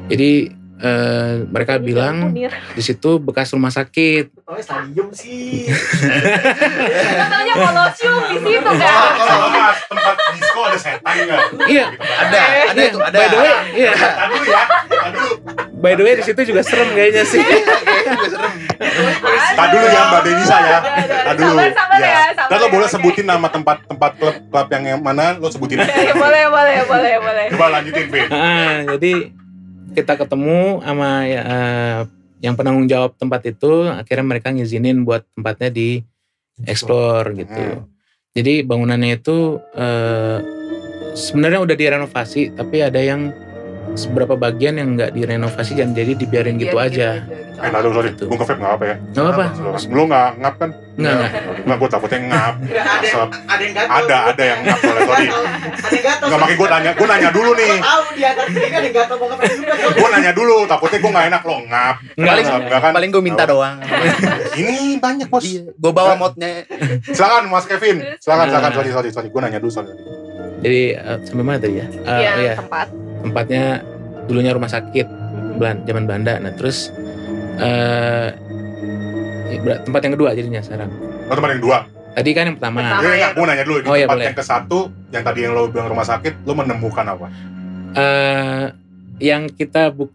[0.07, 0.31] Jadi
[0.75, 2.35] eh, mereka bilang
[2.71, 4.27] di situ bekas rumah sakit.
[4.45, 5.65] Oh, stadium sih.
[5.65, 9.09] Katanya kolosium di situ kan.
[9.17, 11.41] Kalau mas tempat disco ada setan nggak?
[11.65, 13.09] Iya, Ada, ada itu, ada.
[13.11, 13.91] by the way, iya.
[15.85, 17.45] By the way di situ juga serem kayaknya sih.
[17.45, 18.53] Kayaknya juga serem.
[19.53, 20.79] Tadi dulu ya Mbak Denisa ya.
[21.05, 21.57] Tadi dulu.
[21.61, 22.17] Sabar, sabar ya,
[22.49, 25.77] Dan lo ya, boleh sebutin nama tempat-tempat klub klub yang mana lo sebutin.
[25.85, 27.45] Ya, boleh, boleh, boleh, boleh.
[27.53, 28.29] Coba lanjutin, Vin.
[28.33, 29.29] Ah, jadi
[29.93, 31.99] kita ketemu sama ya, eh,
[32.41, 36.01] yang penanggung jawab tempat itu, akhirnya mereka ngizinin buat tempatnya di
[36.65, 37.85] explore gitu.
[37.85, 37.85] Hmm.
[38.33, 40.37] Jadi bangunannya itu eh,
[41.15, 43.31] sebenarnya udah direnovasi, tapi ada yang
[44.05, 47.09] beberapa bagian yang nggak direnovasi dan jadi dibiarin gitu Biar aja.
[47.55, 48.11] Eh, aduh, sorry.
[48.11, 48.27] Gitu.
[48.27, 48.95] Gue ke vape nggak apa ya?
[48.99, 49.45] Nggak apa-apa.
[49.87, 50.69] Lo nggak ngap kan?
[50.95, 51.31] Nggak, nggak.
[51.65, 52.53] Nggak, gue takutnya ngap.
[52.61, 53.95] Ada ada yang gatel.
[53.95, 55.27] Ada, ada yang ngap soalnya, sorry.
[55.27, 56.25] Ada yang gatel.
[56.27, 57.73] Nggak, makanya gue nanya, gue nanya dulu nih.
[57.79, 59.73] Tahu di atas ini kan ada yang gatel mau ngapain juga.
[59.95, 61.95] Gue nanya dulu, takutnya gue nggak enak lo ngap.
[62.15, 62.91] Nggak, Paling, Nggak, kan?
[62.93, 63.77] paling gue minta doang.
[64.55, 65.43] Ini banyak bos.
[65.43, 66.51] Iya, gue bawa modnya.
[67.07, 67.97] Silakan Mas Kevin.
[68.19, 68.69] Silakan, silakan.
[68.71, 68.75] Nah.
[68.75, 69.27] Sorry, sorry, sorry.
[69.31, 69.95] Gue nanya dulu soalnya.
[70.59, 71.85] Jadi eh, sampai mana tadi ya?
[71.87, 72.87] Eh, Iya, oh ya, tempat.
[73.25, 73.81] Tempatnya
[74.25, 75.07] dulunya rumah sakit
[75.55, 76.37] Belan, zaman Belanda.
[76.37, 76.91] Nah terus
[77.57, 78.29] eh
[79.47, 80.91] ya, ber- tempat yang kedua jadinya sekarang.
[81.25, 81.77] Lo tempat yang dua.
[82.11, 82.79] Tadi kan yang pertama.
[82.81, 83.01] Pertama.
[83.01, 83.27] Iya, ya.
[83.31, 83.77] gue nanya dulu.
[83.77, 84.25] Di Oh, iya, tempat boleh.
[84.25, 87.27] yang ke satu, yang tadi yang lo bilang rumah sakit, lo menemukan apa?
[87.95, 88.65] eh
[89.17, 90.11] yang kita buk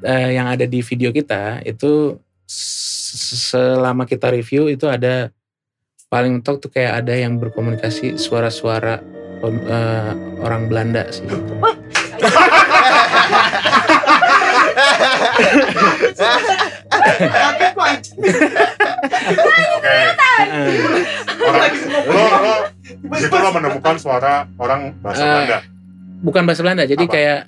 [0.00, 5.34] eh, yang ada di video kita itu selama kita review itu ada
[6.06, 9.02] paling mentok tuh kayak ada yang berkomunikasi suara-suara
[9.42, 11.26] eh, orang Belanda sih.
[15.94, 18.16] Kaget gua anjing.
[19.74, 19.96] Oke.
[21.44, 21.72] Orang,
[23.34, 25.58] lo, menemukan suara orang bahasa Eh, Belanda.
[26.20, 27.12] bukan bahasa Belanda, jadi Apa?
[27.12, 27.38] kayak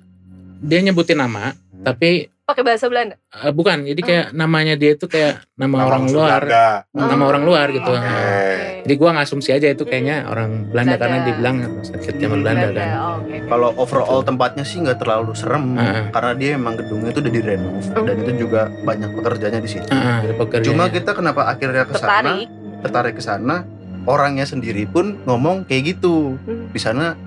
[0.58, 1.84] dia nyebutin nama, Hmm.
[1.84, 3.18] tapi Pakai bahasa Belanda.
[3.18, 6.66] eh, bukan, jadi kayak namanya dia itu kayak nama, orang unsur luar, Belanda.
[6.94, 7.90] nama orang luar gitu.
[7.90, 8.86] Oke.
[8.86, 11.02] Jadi gua ngasumsi aja itu kayaknya orang Belanda Belanda.
[11.02, 12.86] karena dibilang sakit zaman Belanda kan.
[12.86, 13.36] Oh, oke.
[13.50, 16.02] Kalau overall tempatnya sih nggak terlalu serem Heeh.
[16.14, 19.90] karena dia emang gedungnya itu udah direnov dan itu juga banyak pekerjanya di situ.
[20.38, 20.66] Pekerjaannya.
[20.70, 22.14] Cuma kita kenapa akhirnya ke sana?
[22.30, 22.46] Tertarik.
[22.78, 23.66] Tertarik ke sana,
[24.06, 26.38] orangnya sendiri pun ngomong kayak gitu.
[26.46, 26.70] Hmm.
[26.70, 27.18] Di sana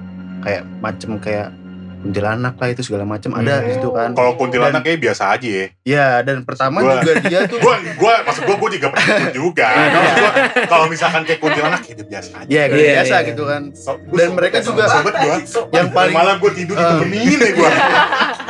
[0.48, 1.52] kayak macem kayak
[2.00, 3.66] kuntilanak lah itu segala macam ada Hmm.
[3.66, 4.10] di situ kan.
[4.12, 5.66] Kalau kuntilanak kayak biasa aja ya.
[5.84, 9.36] Ya dan pertama Gua- juga dia tuh Gue, gue, maksud gue, gue juga pernah ikut
[9.42, 9.68] juga.
[9.68, 10.36] Kalau gua-
[10.66, 12.48] Kalau misalkan kayak kuntilanak, udah biasa aja.
[12.48, 13.28] ya kayak Iya, biasa iya.
[13.28, 13.62] gitu kan.
[13.74, 15.36] So- gua Dan mereka juga- sobat gue.
[15.70, 16.84] Yang paling malam gue tidur Eh.
[16.86, 17.70] ditemenin ya gue.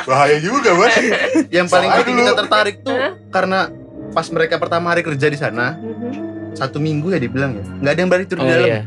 [0.05, 0.93] Bahaya juga bos.
[1.49, 3.59] yang paling bikin kita tertarik tuh karena
[4.09, 5.77] pas mereka pertama hari kerja di sana.
[6.60, 8.82] Satu minggu ya dibilang ya nggak ada yang berani turun Oh di dalam iya.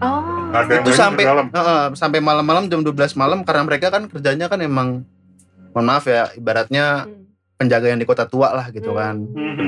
[0.00, 0.80] Oh.
[0.80, 1.24] Itu sampai.
[1.28, 5.04] Heeh, sampai malam-malam jam 12 malam karena mereka kan kerjanya kan emang
[5.70, 7.28] mohon maaf ya ibaratnya Hmm.
[7.58, 8.98] penjaga yang di kota tua lah gitu Hmm.
[8.98, 9.16] kan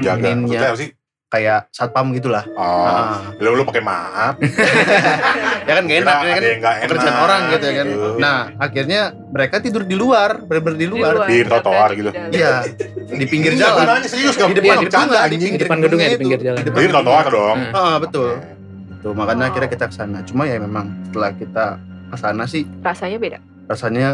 [0.01, 0.27] Jaga.
[0.31, 0.47] Ininya.
[0.49, 0.91] Maksudnya apa sih?
[1.31, 3.39] Kayak satpam gitulah Oh, Heeh.
[3.41, 4.35] lu lu pakai maaf.
[5.69, 6.85] ya kan gak enak Kira ya kan nggak enak.
[6.85, 8.09] pekerjaan orang gitu ya kan gitu.
[8.19, 12.11] nah akhirnya mereka tidur di luar bener-bener di luar Di trotoar gitu.
[12.31, 12.67] iya
[13.09, 15.79] di pinggir Iya, jalan nanya serius gak di depan Iya, di bunga, di pinggir Depan
[15.81, 16.21] gedungnya, di itu.
[16.21, 16.59] pinggir jalan.
[16.59, 17.59] Di depan trotoar dong.
[17.61, 17.73] Heeh.
[17.73, 18.49] Heeh, betul Oke.
[19.01, 19.51] tuh makanya Oh.
[19.51, 21.65] akhirnya kita ke sana cuma ya memang setelah kita
[22.07, 23.39] ke sana sih Rasanya beda.
[23.65, 24.09] rasanya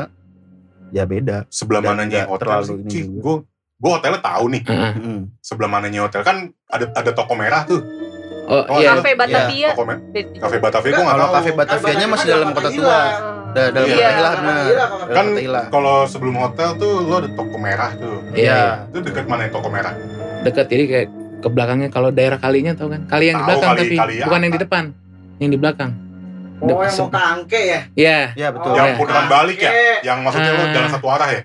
[0.88, 3.02] ya beda Sebelah mananya hotel terlalu sih?
[3.10, 3.42] Gue
[3.76, 4.62] gue hotelnya tahu nih.
[4.64, 4.92] Heeh.
[4.96, 5.20] Mm.
[5.38, 6.36] Sebelah mananya hotel kan
[6.66, 7.80] ada ada toko merah tuh.
[8.46, 8.94] Oh, Oh, iya.
[8.94, 9.70] Cafe Batavia.
[9.74, 10.38] Beda.
[10.38, 11.32] Cafe Batavia gue nggak tahu.
[11.34, 13.34] kafe Batavianya masih dalam kota tua Oh.
[13.52, 13.96] Da- dalam Iya.
[13.96, 14.56] kota hilang benar
[15.08, 15.26] Kan
[15.66, 18.16] kalau sebelum hotel tuh lo ada toko merah tuh.
[18.32, 18.64] Iya, iya.
[18.86, 19.92] Itu dekat mana yang toko merah?
[20.42, 23.04] Dekat jadi kayak ke belakangnya kalau daerah kalinya tau kan?
[23.04, 24.84] Kali yang di belakang kali- tapi kali bukan yang di depan.
[25.36, 25.90] Yang di belakang.
[26.56, 27.80] Oh yang mau ke Angke ya?
[27.92, 28.96] Iya, ya betul yang iya.
[28.96, 29.70] putaran balik ya?
[30.02, 30.72] Yang maksudnya lo Ah.
[30.72, 31.40] jalan satu arah ya?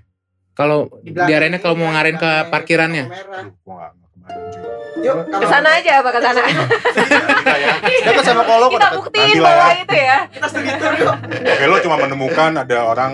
[0.52, 3.06] Kalau diarahinnya kalau mau ini, ngarahin ke parkirannya.
[5.02, 6.42] Yuk, Ke sana aja apa ke sana?
[8.06, 8.22] Kita ya.
[8.22, 9.82] sama kolong Kita buktiin bahwa ya.
[9.82, 10.18] itu ya.
[10.30, 11.16] Kita studi yuk.
[11.42, 13.12] Oke, lo cuma menemukan ada orang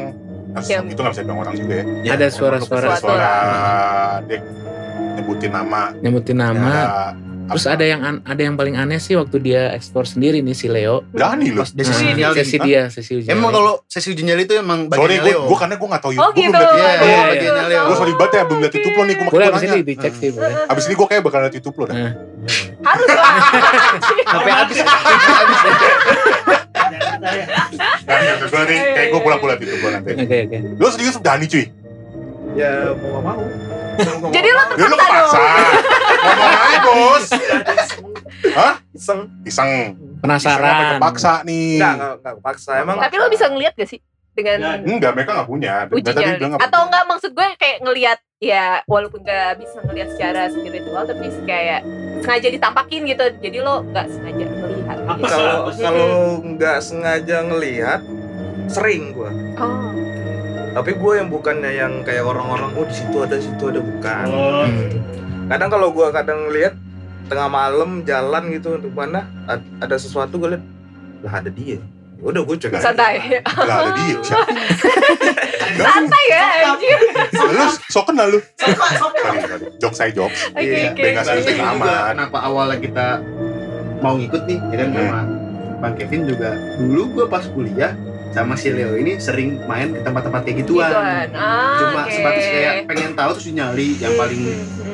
[0.68, 1.86] Yang- itu nggak bisa bilang orang juga ya.
[2.04, 2.88] Ya, Ada suara-suara.
[2.92, 3.00] Ada Suara.
[3.00, 3.32] suara
[4.28, 4.40] dia
[5.16, 5.82] nyebutin nama.
[5.96, 6.74] Nyebutin nama.
[7.48, 7.74] Terus apa?
[7.74, 11.08] ada yang an- ada yang paling aneh sih waktu dia ekspor sendiri nih si Leo.
[11.10, 11.62] Dani lo.
[11.62, 12.36] Pas dia sesi Nah, nyali.
[12.38, 13.28] sesi dia, sesi uji.
[13.28, 15.42] Emang kalau sesi uji nyali itu emang Sorry, bagiannya gue Leo.
[15.46, 16.52] gue karena gue nggak tahu Oh Gua gitu.
[16.54, 17.08] belum liat Iya, YouTube.
[17.08, 17.72] iya, Oh, bagiannya gitu.
[17.72, 17.84] Leo.
[17.84, 19.16] Gue sorry banget ya belum liat YouTube lo nih.
[19.18, 19.74] Gue boleh abis nanya.
[19.74, 20.30] ini dicek sih.
[20.68, 21.96] Abis ini gue kayak bakal liat YouTube lo dah.
[21.96, 22.12] Nah,
[22.84, 23.34] Harus lah.
[24.34, 25.62] sampai habis habis
[27.18, 27.34] Nah,
[28.44, 30.12] gue nih kayak gue pulang pulang YouTube gue nanti.
[30.16, 30.58] Oke oke.
[30.76, 31.66] Lo serius Dani cuy?
[32.56, 33.40] Ya mau gak mau.
[34.30, 35.97] Jadi lo Ya lo terpaksa dong.
[36.28, 37.26] Ngomong aja bos.
[38.54, 38.74] Hah?
[38.92, 39.20] Iseng.
[39.44, 39.72] Iseng.
[40.20, 41.00] Penasaran.
[41.00, 41.78] Paksa nih.
[41.80, 42.72] Enggak, enggak, paksa.
[42.82, 44.00] Emang Tapi lo bisa ngeliat gak sih
[44.34, 45.74] dengan Enggak, mereka nggak punya.
[45.90, 49.82] uji Mereka tadi bilang nggak Atau enggak maksud gue kayak ngeliat ya walaupun gak bisa
[49.82, 51.82] ngelihat secara spiritual tapi kayak
[52.22, 55.26] sengaja ditampakin gitu jadi lo nggak sengaja melihat Apa gitu.
[55.26, 56.14] Kalau kalau
[56.46, 58.02] nggak sengaja ngelihat
[58.70, 59.34] sering gua.
[59.58, 59.90] oh
[60.78, 64.26] Tapi gue yang bukannya yang kayak orang-orang oh di situ ada, di situ ada bukan.
[64.30, 64.90] Oh, Hmm.
[65.48, 66.76] Kadang kalau gua kadang lihat
[67.26, 70.64] tengah malam jalan gitu untuk mana ad- ada sesuatu gue lihat
[71.20, 71.80] lah ada dia.
[72.18, 74.16] Ya Udah gue cek santai Gak ada dia.
[74.26, 74.48] Siapa?
[75.78, 77.00] santai ya anjir
[77.48, 78.40] Lu sok kenal lu.
[79.78, 80.32] Jok saya jok.
[80.54, 81.88] Iya, oke dengan juga aman.
[82.12, 83.08] kenapa awalnya kita
[83.98, 84.98] mau ngikut nih ya kan Hmm.
[84.98, 85.20] sama
[85.78, 87.94] Bang Kevin juga dulu gue pas kuliah
[88.30, 90.90] sama si Leo ini sering main ke tempat-tempat kayak gituan.
[90.90, 91.28] Gituan.
[91.34, 92.12] Ah, Cuma oke.
[92.12, 94.87] sebatas kayak pengen tahu terus nyali yang Hmm, paling hmm, hmm.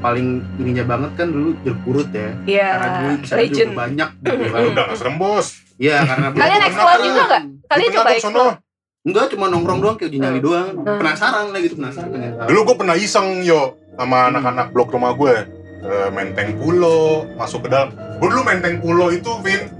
[0.00, 2.30] Paling ininya banget kan dulu jerpurut ya.
[2.44, 4.60] Iya, Karena dulu di sana juga banyak gitu kan.
[4.60, 5.46] Lu udah gak serem bos.
[5.76, 7.42] Iya, karena Kalian explore juga nggak?
[7.66, 8.54] Kalian coba explore.
[9.00, 10.44] Enggak, cuma nongkrong doang kayak uji nyali Hmm.
[10.44, 10.68] doang.
[10.76, 10.98] Hmm.
[11.00, 12.46] Penasaran lah gitu, penasaran pengen tahu.
[12.48, 13.60] Dulu gue pernah iseng yo
[13.94, 15.34] sama anak-anak blok rumah gue.
[15.80, 17.88] Eh, menteng pulo, masuk ke dalam.
[18.20, 19.72] Gue dulu menteng pulo itu, Vin.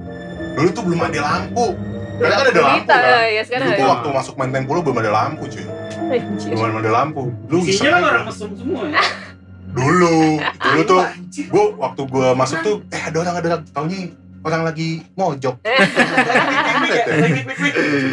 [0.56, 1.76] Dulu tuh belum ada lampu.
[2.16, 3.28] Karena kan ada lampu kan.
[3.28, 5.64] ya sekarang Dulu tuh waktu masuk menteng pulo belum ada lampu cuy.
[6.10, 6.52] Anjir.
[6.52, 7.22] Belum ada lampu.
[7.46, 9.00] Lu Isinya orang mesum semua ya.
[9.70, 14.00] Dulu, dulu tuh gue waktu gue masuk tuh eh ada orang ada orang taunya
[14.40, 15.56] orang lagi mojok.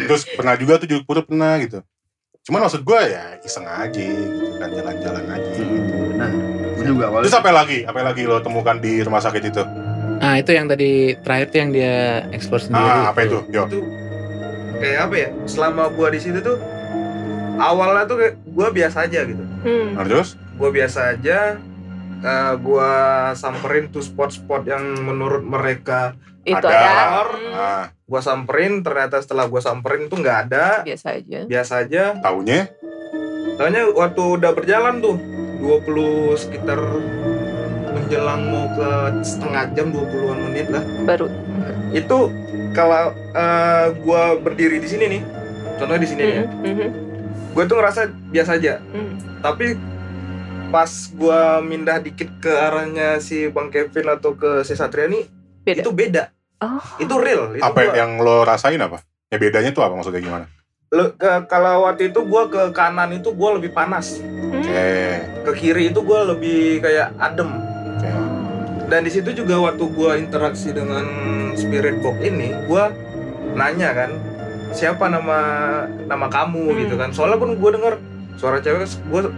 [0.08, 1.82] Terus pernah juga tuh juga pura pernah gitu.
[2.48, 5.92] Cuman maksud gue ya iseng aja gitu kan jalan-jalan aja gitu.
[6.16, 6.30] Nah,
[6.80, 7.78] gue juga awalnya Terus apa lagi?
[7.84, 9.62] Apa lagi lo temukan di rumah sakit itu?
[10.18, 12.88] Ah itu yang tadi terakhir tuh yang dia explore sendiri.
[12.88, 13.38] Ah, apa itu?
[13.52, 13.68] Yo.
[13.68, 13.80] Itu
[14.80, 15.28] kayak apa ya?
[15.44, 16.56] Selama gua di situ tuh
[17.60, 19.44] awalnya tuh kayak gua biasa aja gitu.
[19.62, 19.88] Hmm.
[19.94, 20.34] Nah, terus?
[20.58, 21.56] Gua biasa aja
[22.18, 22.90] eh, gua
[23.32, 26.68] samperin tuh spot-spot yang menurut mereka Itu Ada.
[26.68, 26.96] ada.
[27.24, 31.40] Hmm, Ah, gua samperin ternyata setelah gua samperin tuh nggak ada Biasa aja.
[31.44, 32.66] biasa aja taunya
[33.54, 35.18] Soalnya waktu udah berjalan tuh
[35.58, 35.82] 20
[36.36, 36.78] sekitar
[37.88, 38.88] menjelang mau ke
[39.20, 40.84] setengah jam 20-an menit lah.
[41.04, 41.26] Baru.
[41.90, 42.30] Itu
[42.70, 45.22] kalau eh, gua berdiri di sini nih.
[45.74, 46.42] Contohnya di sini ya.
[46.44, 46.90] Hmm, hmm,
[47.50, 48.78] Gue tuh ngerasa biasa aja.
[48.84, 49.12] hmm.
[49.40, 49.74] Tapi
[50.68, 55.24] pas gua mindah dikit ke arahnya si Bang Kevin atau ke si Satria nih
[55.62, 55.80] Beda.
[55.80, 56.24] itu beda.
[56.58, 56.82] Oh.
[56.96, 57.52] Itu real.
[57.52, 59.00] Itu apa gua- yang lo rasain apa?
[59.26, 60.46] Ya bedanya tuh apa maksudnya gimana?
[60.88, 64.16] le- ke- kalau waktu itu gua ke kanan itu gua lebih panas.
[64.18, 64.64] Hmm.
[64.64, 67.48] Eh, Ke kiri itu gua lebih kayak adem.
[67.90, 68.08] oke.
[68.86, 71.04] dan di situ juga waktu gua interaksi dengan
[71.52, 72.88] spirit box ini gua
[73.50, 74.10] nanya kan
[74.70, 75.38] siapa nama
[76.02, 76.78] nama kamu Hmm.
[76.78, 77.94] gitu kan soalnya pun gua denger
[78.34, 79.28] suara cewek gua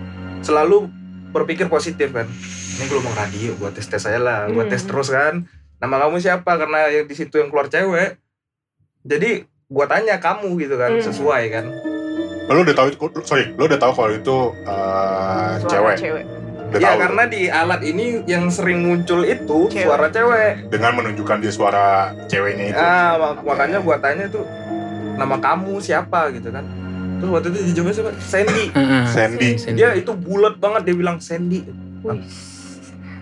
[0.41, 0.87] selalu
[1.31, 2.27] berpikir positif kan
[2.73, 4.71] ini gua mau radio gua tes tes saya lah gua Hmm.
[4.71, 8.19] tes terus kan nama kamu siapa karena yang di situ yang keluar cewek
[9.03, 11.03] jadi gua tanya kamu gitu kan Hmm.
[11.03, 11.67] sesuai kan
[12.47, 12.91] Lo udah tahu
[13.23, 15.97] sorry, lo udah tahu kalau itu eh, Suara cewek.
[15.97, 16.25] cewek.
[16.67, 19.87] Udah ya tahu karena di alat ini yang sering muncul itu Cewek.
[19.87, 21.87] suara cewek dengan menunjukkan dia suara
[22.27, 22.75] ceweknya itu.
[22.77, 24.43] Ah, mak- makanya gua tanya tuh
[25.15, 26.67] nama kamu siapa gitu kan.
[27.21, 28.11] Terus waktu itu dijawabnya siapa?
[28.19, 28.65] Sandy.
[28.71, 29.05] Heeh.
[29.07, 29.49] Sandy.
[29.55, 29.77] Sandy.
[29.77, 31.61] Dia itu bulat banget dia bilang Sandy.
[32.01, 32.21] Wih.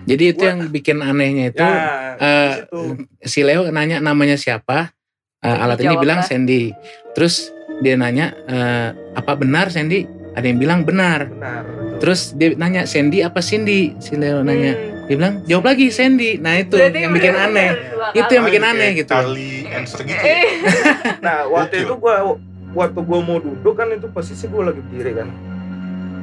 [0.05, 2.81] Jadi itu Gua- yang bikin anehnya itu Ya, eh, situ.
[3.21, 4.89] si Leo nanya namanya siapa,
[5.37, 6.19] Eh, alat ini bilang.
[6.21, 6.71] Sandy.
[7.11, 10.03] Terus dia nanya eh, apa benar Sandy?
[10.29, 11.27] Ada yang bilang benar.
[11.27, 11.63] benar.
[11.63, 11.97] betul.
[11.99, 13.93] Terus dia nanya Sandy apa Cindy?
[13.97, 14.71] Si Leo nanya.
[14.73, 14.87] Hmm.
[15.05, 16.37] Dia bilang jawab lagi Sandy.
[16.37, 17.69] Nah itu Berarti yang bikin aneh.
[18.11, 18.33] Itu kali.
[18.33, 19.11] yang bikin aneh gitu.
[19.11, 20.19] Charlie answer gitu.
[20.19, 20.47] Eh,
[21.25, 22.35] Nah, waktu itu gua
[22.79, 25.27] waktu gua mau duduk kan itu posisi gua lagi berdiri kan.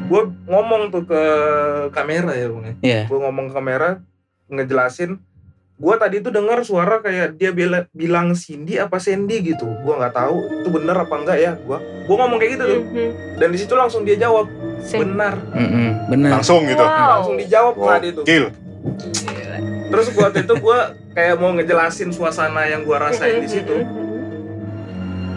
[0.06, 1.22] Gua ngomong tuh ke
[1.92, 2.64] kamera ya, Bang.
[2.64, 2.74] ya.
[2.80, 3.00] Iya.
[3.06, 4.00] Gua ngomong ke kamera
[4.48, 5.20] ngejelasin
[5.76, 9.68] gua tadi tuh dengar suara kayak dia bila- bilang Cindy apa Sandy gitu.
[9.84, 11.52] Gua nggak tahu itu bener apa enggak ya.
[11.60, 11.76] Gua
[12.08, 12.80] gua ngomong kayak gitu tuh.
[12.82, 13.10] Mhm.
[13.36, 14.48] Dan di situ langsung dia jawab,
[14.88, 15.36] benar.
[15.52, 16.30] Mm-mm, benar.
[16.40, 16.80] Langsung gitu.
[16.80, 17.08] Wow.
[17.12, 17.86] Langsung dijawab Wow.
[17.86, 18.20] saat itu.
[18.24, 18.46] Gil.
[19.86, 20.78] Terus buat itu gue
[21.12, 23.76] kayak mau ngejelasin suasana yang gue rasain di situ.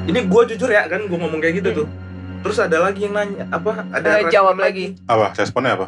[0.05, 1.88] Ini gue jujur ya kan gue ngomong kayak gitu tuh.
[2.39, 3.83] Terus ada lagi yang nanya apa?
[3.89, 4.85] Ada Eh, respon jawab lagi.
[5.05, 5.25] Apa?
[5.33, 5.88] Responnya apa?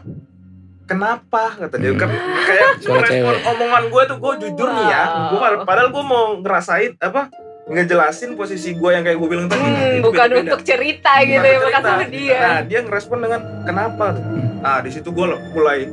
[0.84, 2.02] Kenapa kata dia Hmm.
[2.02, 2.10] kan
[2.44, 2.68] kayak
[3.06, 5.04] respon omongan gue tuh gue jujur nih ya.
[5.32, 7.32] Gua, padahal gue mau ngerasain apa?
[7.62, 9.64] ngejelasin posisi gue yang kayak gue bilang tadi.
[9.64, 10.44] Hmm, bukan beda-beda.
[10.44, 12.40] untuk cerita gitu Bukan ya, bukan sama dia.
[12.42, 14.06] Nah dia ngerespon dengan kenapa?
[14.12, 14.60] Hmm.
[14.60, 15.88] Ah di situ gue mulai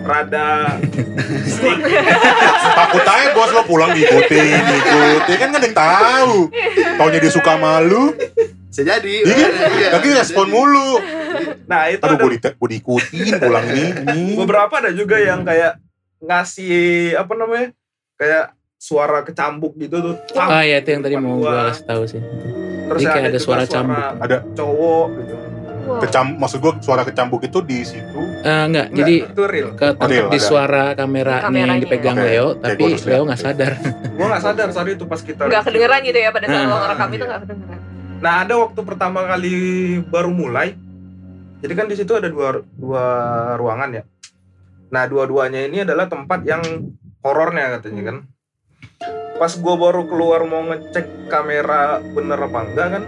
[0.00, 0.80] rada
[2.72, 6.34] Takut aja bos lo pulang diikutin, diikutin kan kan yang tahu.
[6.96, 8.14] Taunya dia suka malu,
[8.66, 9.14] bisa jadi.
[9.20, 9.50] Iya kan?
[9.70, 9.88] Iya.
[9.92, 11.00] lagi respon mulu.
[11.64, 14.24] Nah itu Aduh ada gue, di, gue diikutin pulang ini, ini.
[14.36, 15.78] beberapa ada juga yang kayak
[16.20, 16.80] ngasih
[17.14, 17.66] apa namanya
[18.14, 18.44] kayak
[18.76, 22.20] suara kecambuk gitu tuh Oh ya itu yang tadi mau Gua- gue kasih tahu sih.
[22.86, 24.04] terus Jadi kayak ada juga suara cambuk.
[24.18, 24.36] Ada.
[24.52, 25.34] cowok gitu
[25.90, 25.98] Wow.
[25.98, 28.20] Kecam, maksud gue suara kecambuk itu di situ.
[28.40, 29.68] Eh, enggak, Enggak, jadi itu real.
[29.74, 30.38] real, di ada.
[30.38, 33.26] suara kamera nih yang dipegang Oke, Leo, tapi harus Leo lihat.
[33.26, 33.72] nggak sadar.
[34.16, 35.42] Gue nggak sadar saat itu pas kita.
[35.44, 37.26] Nggak kedengeran gitu ya pada saat lo Nah, ngerekam itu iya.
[37.26, 37.80] nggak kedengeran.
[38.20, 39.54] Nah ada waktu pertama kali
[40.06, 40.68] baru mulai,
[41.58, 43.04] jadi kan di situ ada dua dua
[43.56, 44.02] ruangan ya.
[44.88, 46.62] Nah dua-duanya ini adalah tempat yang
[47.20, 48.16] horornya katanya kan.
[49.34, 53.02] Pas gue baru keluar mau ngecek kamera bener apa enggak kan,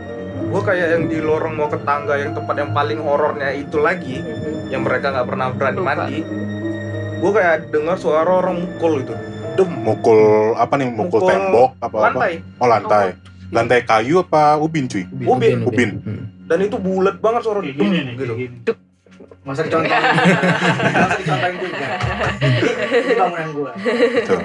[0.52, 4.20] gue kayak yang di lorong mau ke tangga yang tempat yang paling horornya itu lagi,
[4.68, 5.88] yang mereka nggak pernah berani Lupa.
[5.96, 6.20] mandi.
[7.24, 9.14] Gue kayak dengar suara orang mukul itu,
[9.56, 10.20] dem Mukul
[10.60, 10.92] apa nih?
[10.92, 11.96] Mukul, Mukul tembok apa apa?
[12.04, 12.32] lantai.
[12.60, 13.06] Oh lantai.
[13.52, 15.04] Lantai kayu apa ubin cuy?
[15.24, 15.64] Ubin.
[15.64, 15.90] Ubin.
[16.04, 16.24] Hmm.
[16.48, 18.72] Dan itu bulat banget suara dem gitu.
[19.42, 19.90] Masa dicontohin.
[21.02, 21.86] Masa dicontohin juga.
[22.94, 23.70] Ini bangunan gua.
[24.22, 24.40] Tuh.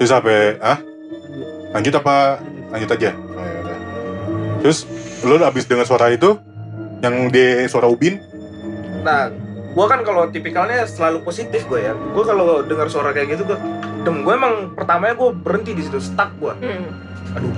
[0.00, 0.80] Terus sampai, ah?
[1.76, 2.40] Lanjut apa?
[2.72, 3.10] Lanjut aja.
[3.12, 3.76] Oh, ya.
[4.64, 4.88] Terus
[5.24, 6.36] lu abis dengar suara itu,
[7.00, 8.20] yang di suara ubin,
[9.04, 9.28] Nah,
[9.76, 11.92] gua kan kalau tipikalnya selalu positif gue ya.
[11.92, 13.58] Gua kalau dengar suara kayak gitu gue
[14.00, 16.52] dem gue emang pertamanya gue berhenti di situ stuck gue.
[16.56, 16.88] Hmm.
[17.36, 17.52] Aduh,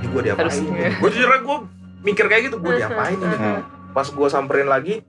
[0.00, 0.48] ini gue diapain?
[0.48, 0.64] Harus-
[0.96, 1.58] Gue jujur aja gue
[2.00, 3.36] mikir kayak gitu, gue diapain ini?
[3.36, 3.60] Hmm.
[3.92, 5.04] Pas gue samperin lagi,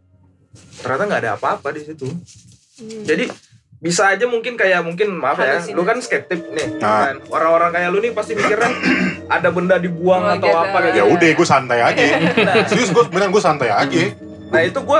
[0.80, 2.04] ternyata nggak ada apa-apa di situ.
[2.04, 3.04] Hmm.
[3.04, 3.32] Jadi
[3.78, 5.78] bisa aja mungkin kayak mungkin maaf ya, Halusinasi.
[5.78, 7.14] lu kan skeptik nih, Nah.
[7.14, 7.16] kan?
[7.30, 8.74] orang-orang kayak lu nih pasti mikirnya
[9.36, 10.58] ada benda dibuang Oh, atau gitu.
[10.60, 11.14] apa kayak ya gitu.
[11.14, 12.04] udah gue santai aja.
[12.48, 14.02] Nah, Serius gue beneran gue santai aja.
[14.48, 15.00] Nah itu gue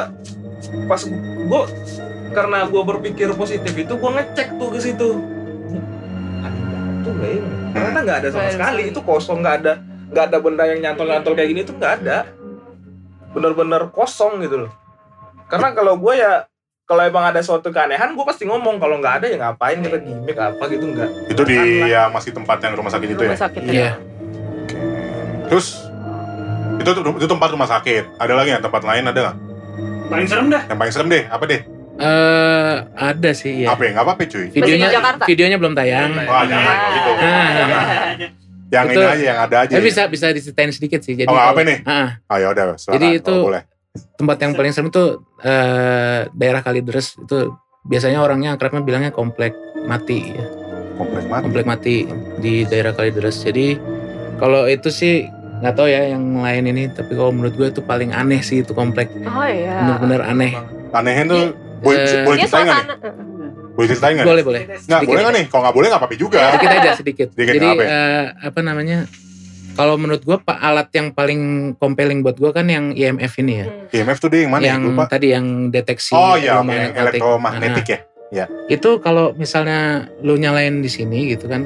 [0.86, 1.62] pas gue
[2.30, 5.10] karena gue berpikir positif itu gue ngecek tuh ke situ.
[6.38, 7.42] Ada batu nggak ya?
[7.68, 8.54] Ternyata nggak ada sama sekali.
[8.54, 8.82] sekali.
[8.88, 9.74] Itu kosong nggak ada
[10.08, 12.18] nggak ada benda yang nyantol-nyantol kayak gini tuh nggak ada.
[13.32, 14.72] Bener-bener kosong gitu loh.
[15.48, 16.46] Karena kalau gue ya
[16.88, 20.40] kalau emang ada suatu keanehan gue pasti ngomong kalau nggak ada ya ngapain kita gimmick
[20.40, 21.10] apa gitu nggak.
[21.28, 23.28] Itu di Bukan ya masih tempat yang rumah sakit itu ya.
[23.28, 23.72] Rumah sakit ya.
[23.76, 23.92] Iya.
[25.48, 25.68] Terus
[26.80, 28.04] itu itu tempat rumah sakit.
[28.16, 29.38] Ada lagi nggak tempat lain ada nggak?
[30.08, 30.64] Paling serem dah.
[30.64, 31.62] Yang paling serem deh, apa deh?
[31.98, 33.76] Eh, ada sih ya.
[33.76, 33.92] Apa ya?
[34.00, 34.48] Apa-apa cuy.
[34.48, 34.88] Videonya
[35.28, 36.16] videonya belum tayang.
[36.16, 37.12] Wah jangan kalau gitu.
[37.20, 37.50] Ah.
[37.52, 37.86] Jangan.
[38.68, 39.74] Yang Itu- ini aja, yang ada aja.
[39.76, 41.16] Tapi bisa bisa diceritain sedikit sih.
[41.16, 41.78] Jadi Oh, kalau- apa nih?
[41.84, 43.64] Ah, Ah ya udah, silakan, Jadi itu- boleh.
[44.16, 47.52] Tempat yang paling serem tuh eh, daerah Kalideres itu
[47.84, 50.46] biasanya orangnya akrabnya bilangnya komplek mati ya.
[50.98, 51.44] Komplek mati.
[51.44, 51.96] komplek mati
[52.38, 53.38] di daerah Kalideres.
[53.40, 53.78] Jadi
[54.36, 55.26] kalau itu sih
[55.58, 58.74] nggak tahu ya yang lain ini, tapi kalau menurut gue itu paling aneh sih itu
[58.74, 59.82] komplek, Oh iya.
[59.82, 60.54] bener-bener aneh.
[60.94, 61.44] Anehnya tuh
[61.82, 62.88] boleh, Eh, boleh ceritain nggak nih?
[63.74, 64.26] Boleh ceritain nggak?
[64.26, 65.46] Boleh boleh, Nggak, boleh nggak nih?
[65.50, 66.38] Kalau nggak boleh nggak apa-apa juga.
[66.54, 67.28] sedikit aja sedikit.
[67.34, 67.90] Sedikit, Jadi apa ya?
[67.90, 68.98] eh, apa namanya?
[69.78, 71.42] Kalau menurut gue pak alat yang paling
[71.78, 73.94] compelling buat gue kan yang IMF ini ya, Hmm.
[73.94, 74.68] IMF tuh dia yang mana ya?
[74.74, 75.06] yang Lupa.
[75.08, 77.86] tadi yang deteksi Oh iya, yang elektromagnetik.
[77.88, 78.00] ya.
[78.28, 79.80] Nah, itu kalau misalnya
[80.20, 81.64] lu nyalain di sini gitu kan,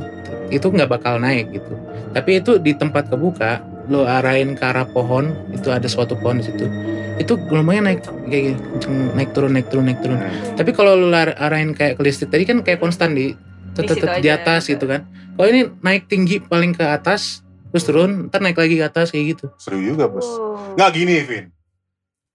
[0.47, 1.73] itu nggak bakal naik gitu.
[2.11, 6.45] Tapi itu di tempat kebuka, lu arahin ke arah pohon, itu ada suatu pohon di
[6.45, 6.67] situ.
[7.15, 10.19] Itu lumayan naik kayak gini, kenceng, naik turun naik turun naik turun.
[10.19, 10.53] Hmm.
[10.53, 13.33] Tapi kalau lu arahin kayak ke listrik tadi kan kayak konstan di
[13.71, 14.35] Di di aja.
[14.35, 15.07] atas gitu kan.
[15.33, 17.39] Kalau ini naik tinggi paling ke atas,
[17.71, 19.45] terus turun, ntar naik lagi ke atas kayak gitu.
[19.57, 20.27] Seru juga bos.
[20.27, 20.75] Oh.
[20.75, 21.45] Nggak gini Vin.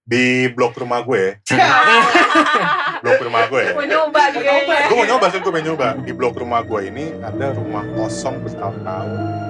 [0.06, 1.42] Di blok rumah gue,
[3.02, 3.72] blok rumah gue ya.
[3.74, 4.22] Mau nyoba.
[4.86, 5.88] Gue mau nyoba sih, gue mau nyoba.
[5.98, 9.45] Di blok rumah gue ini ada rumah kosong bertahun-tahun.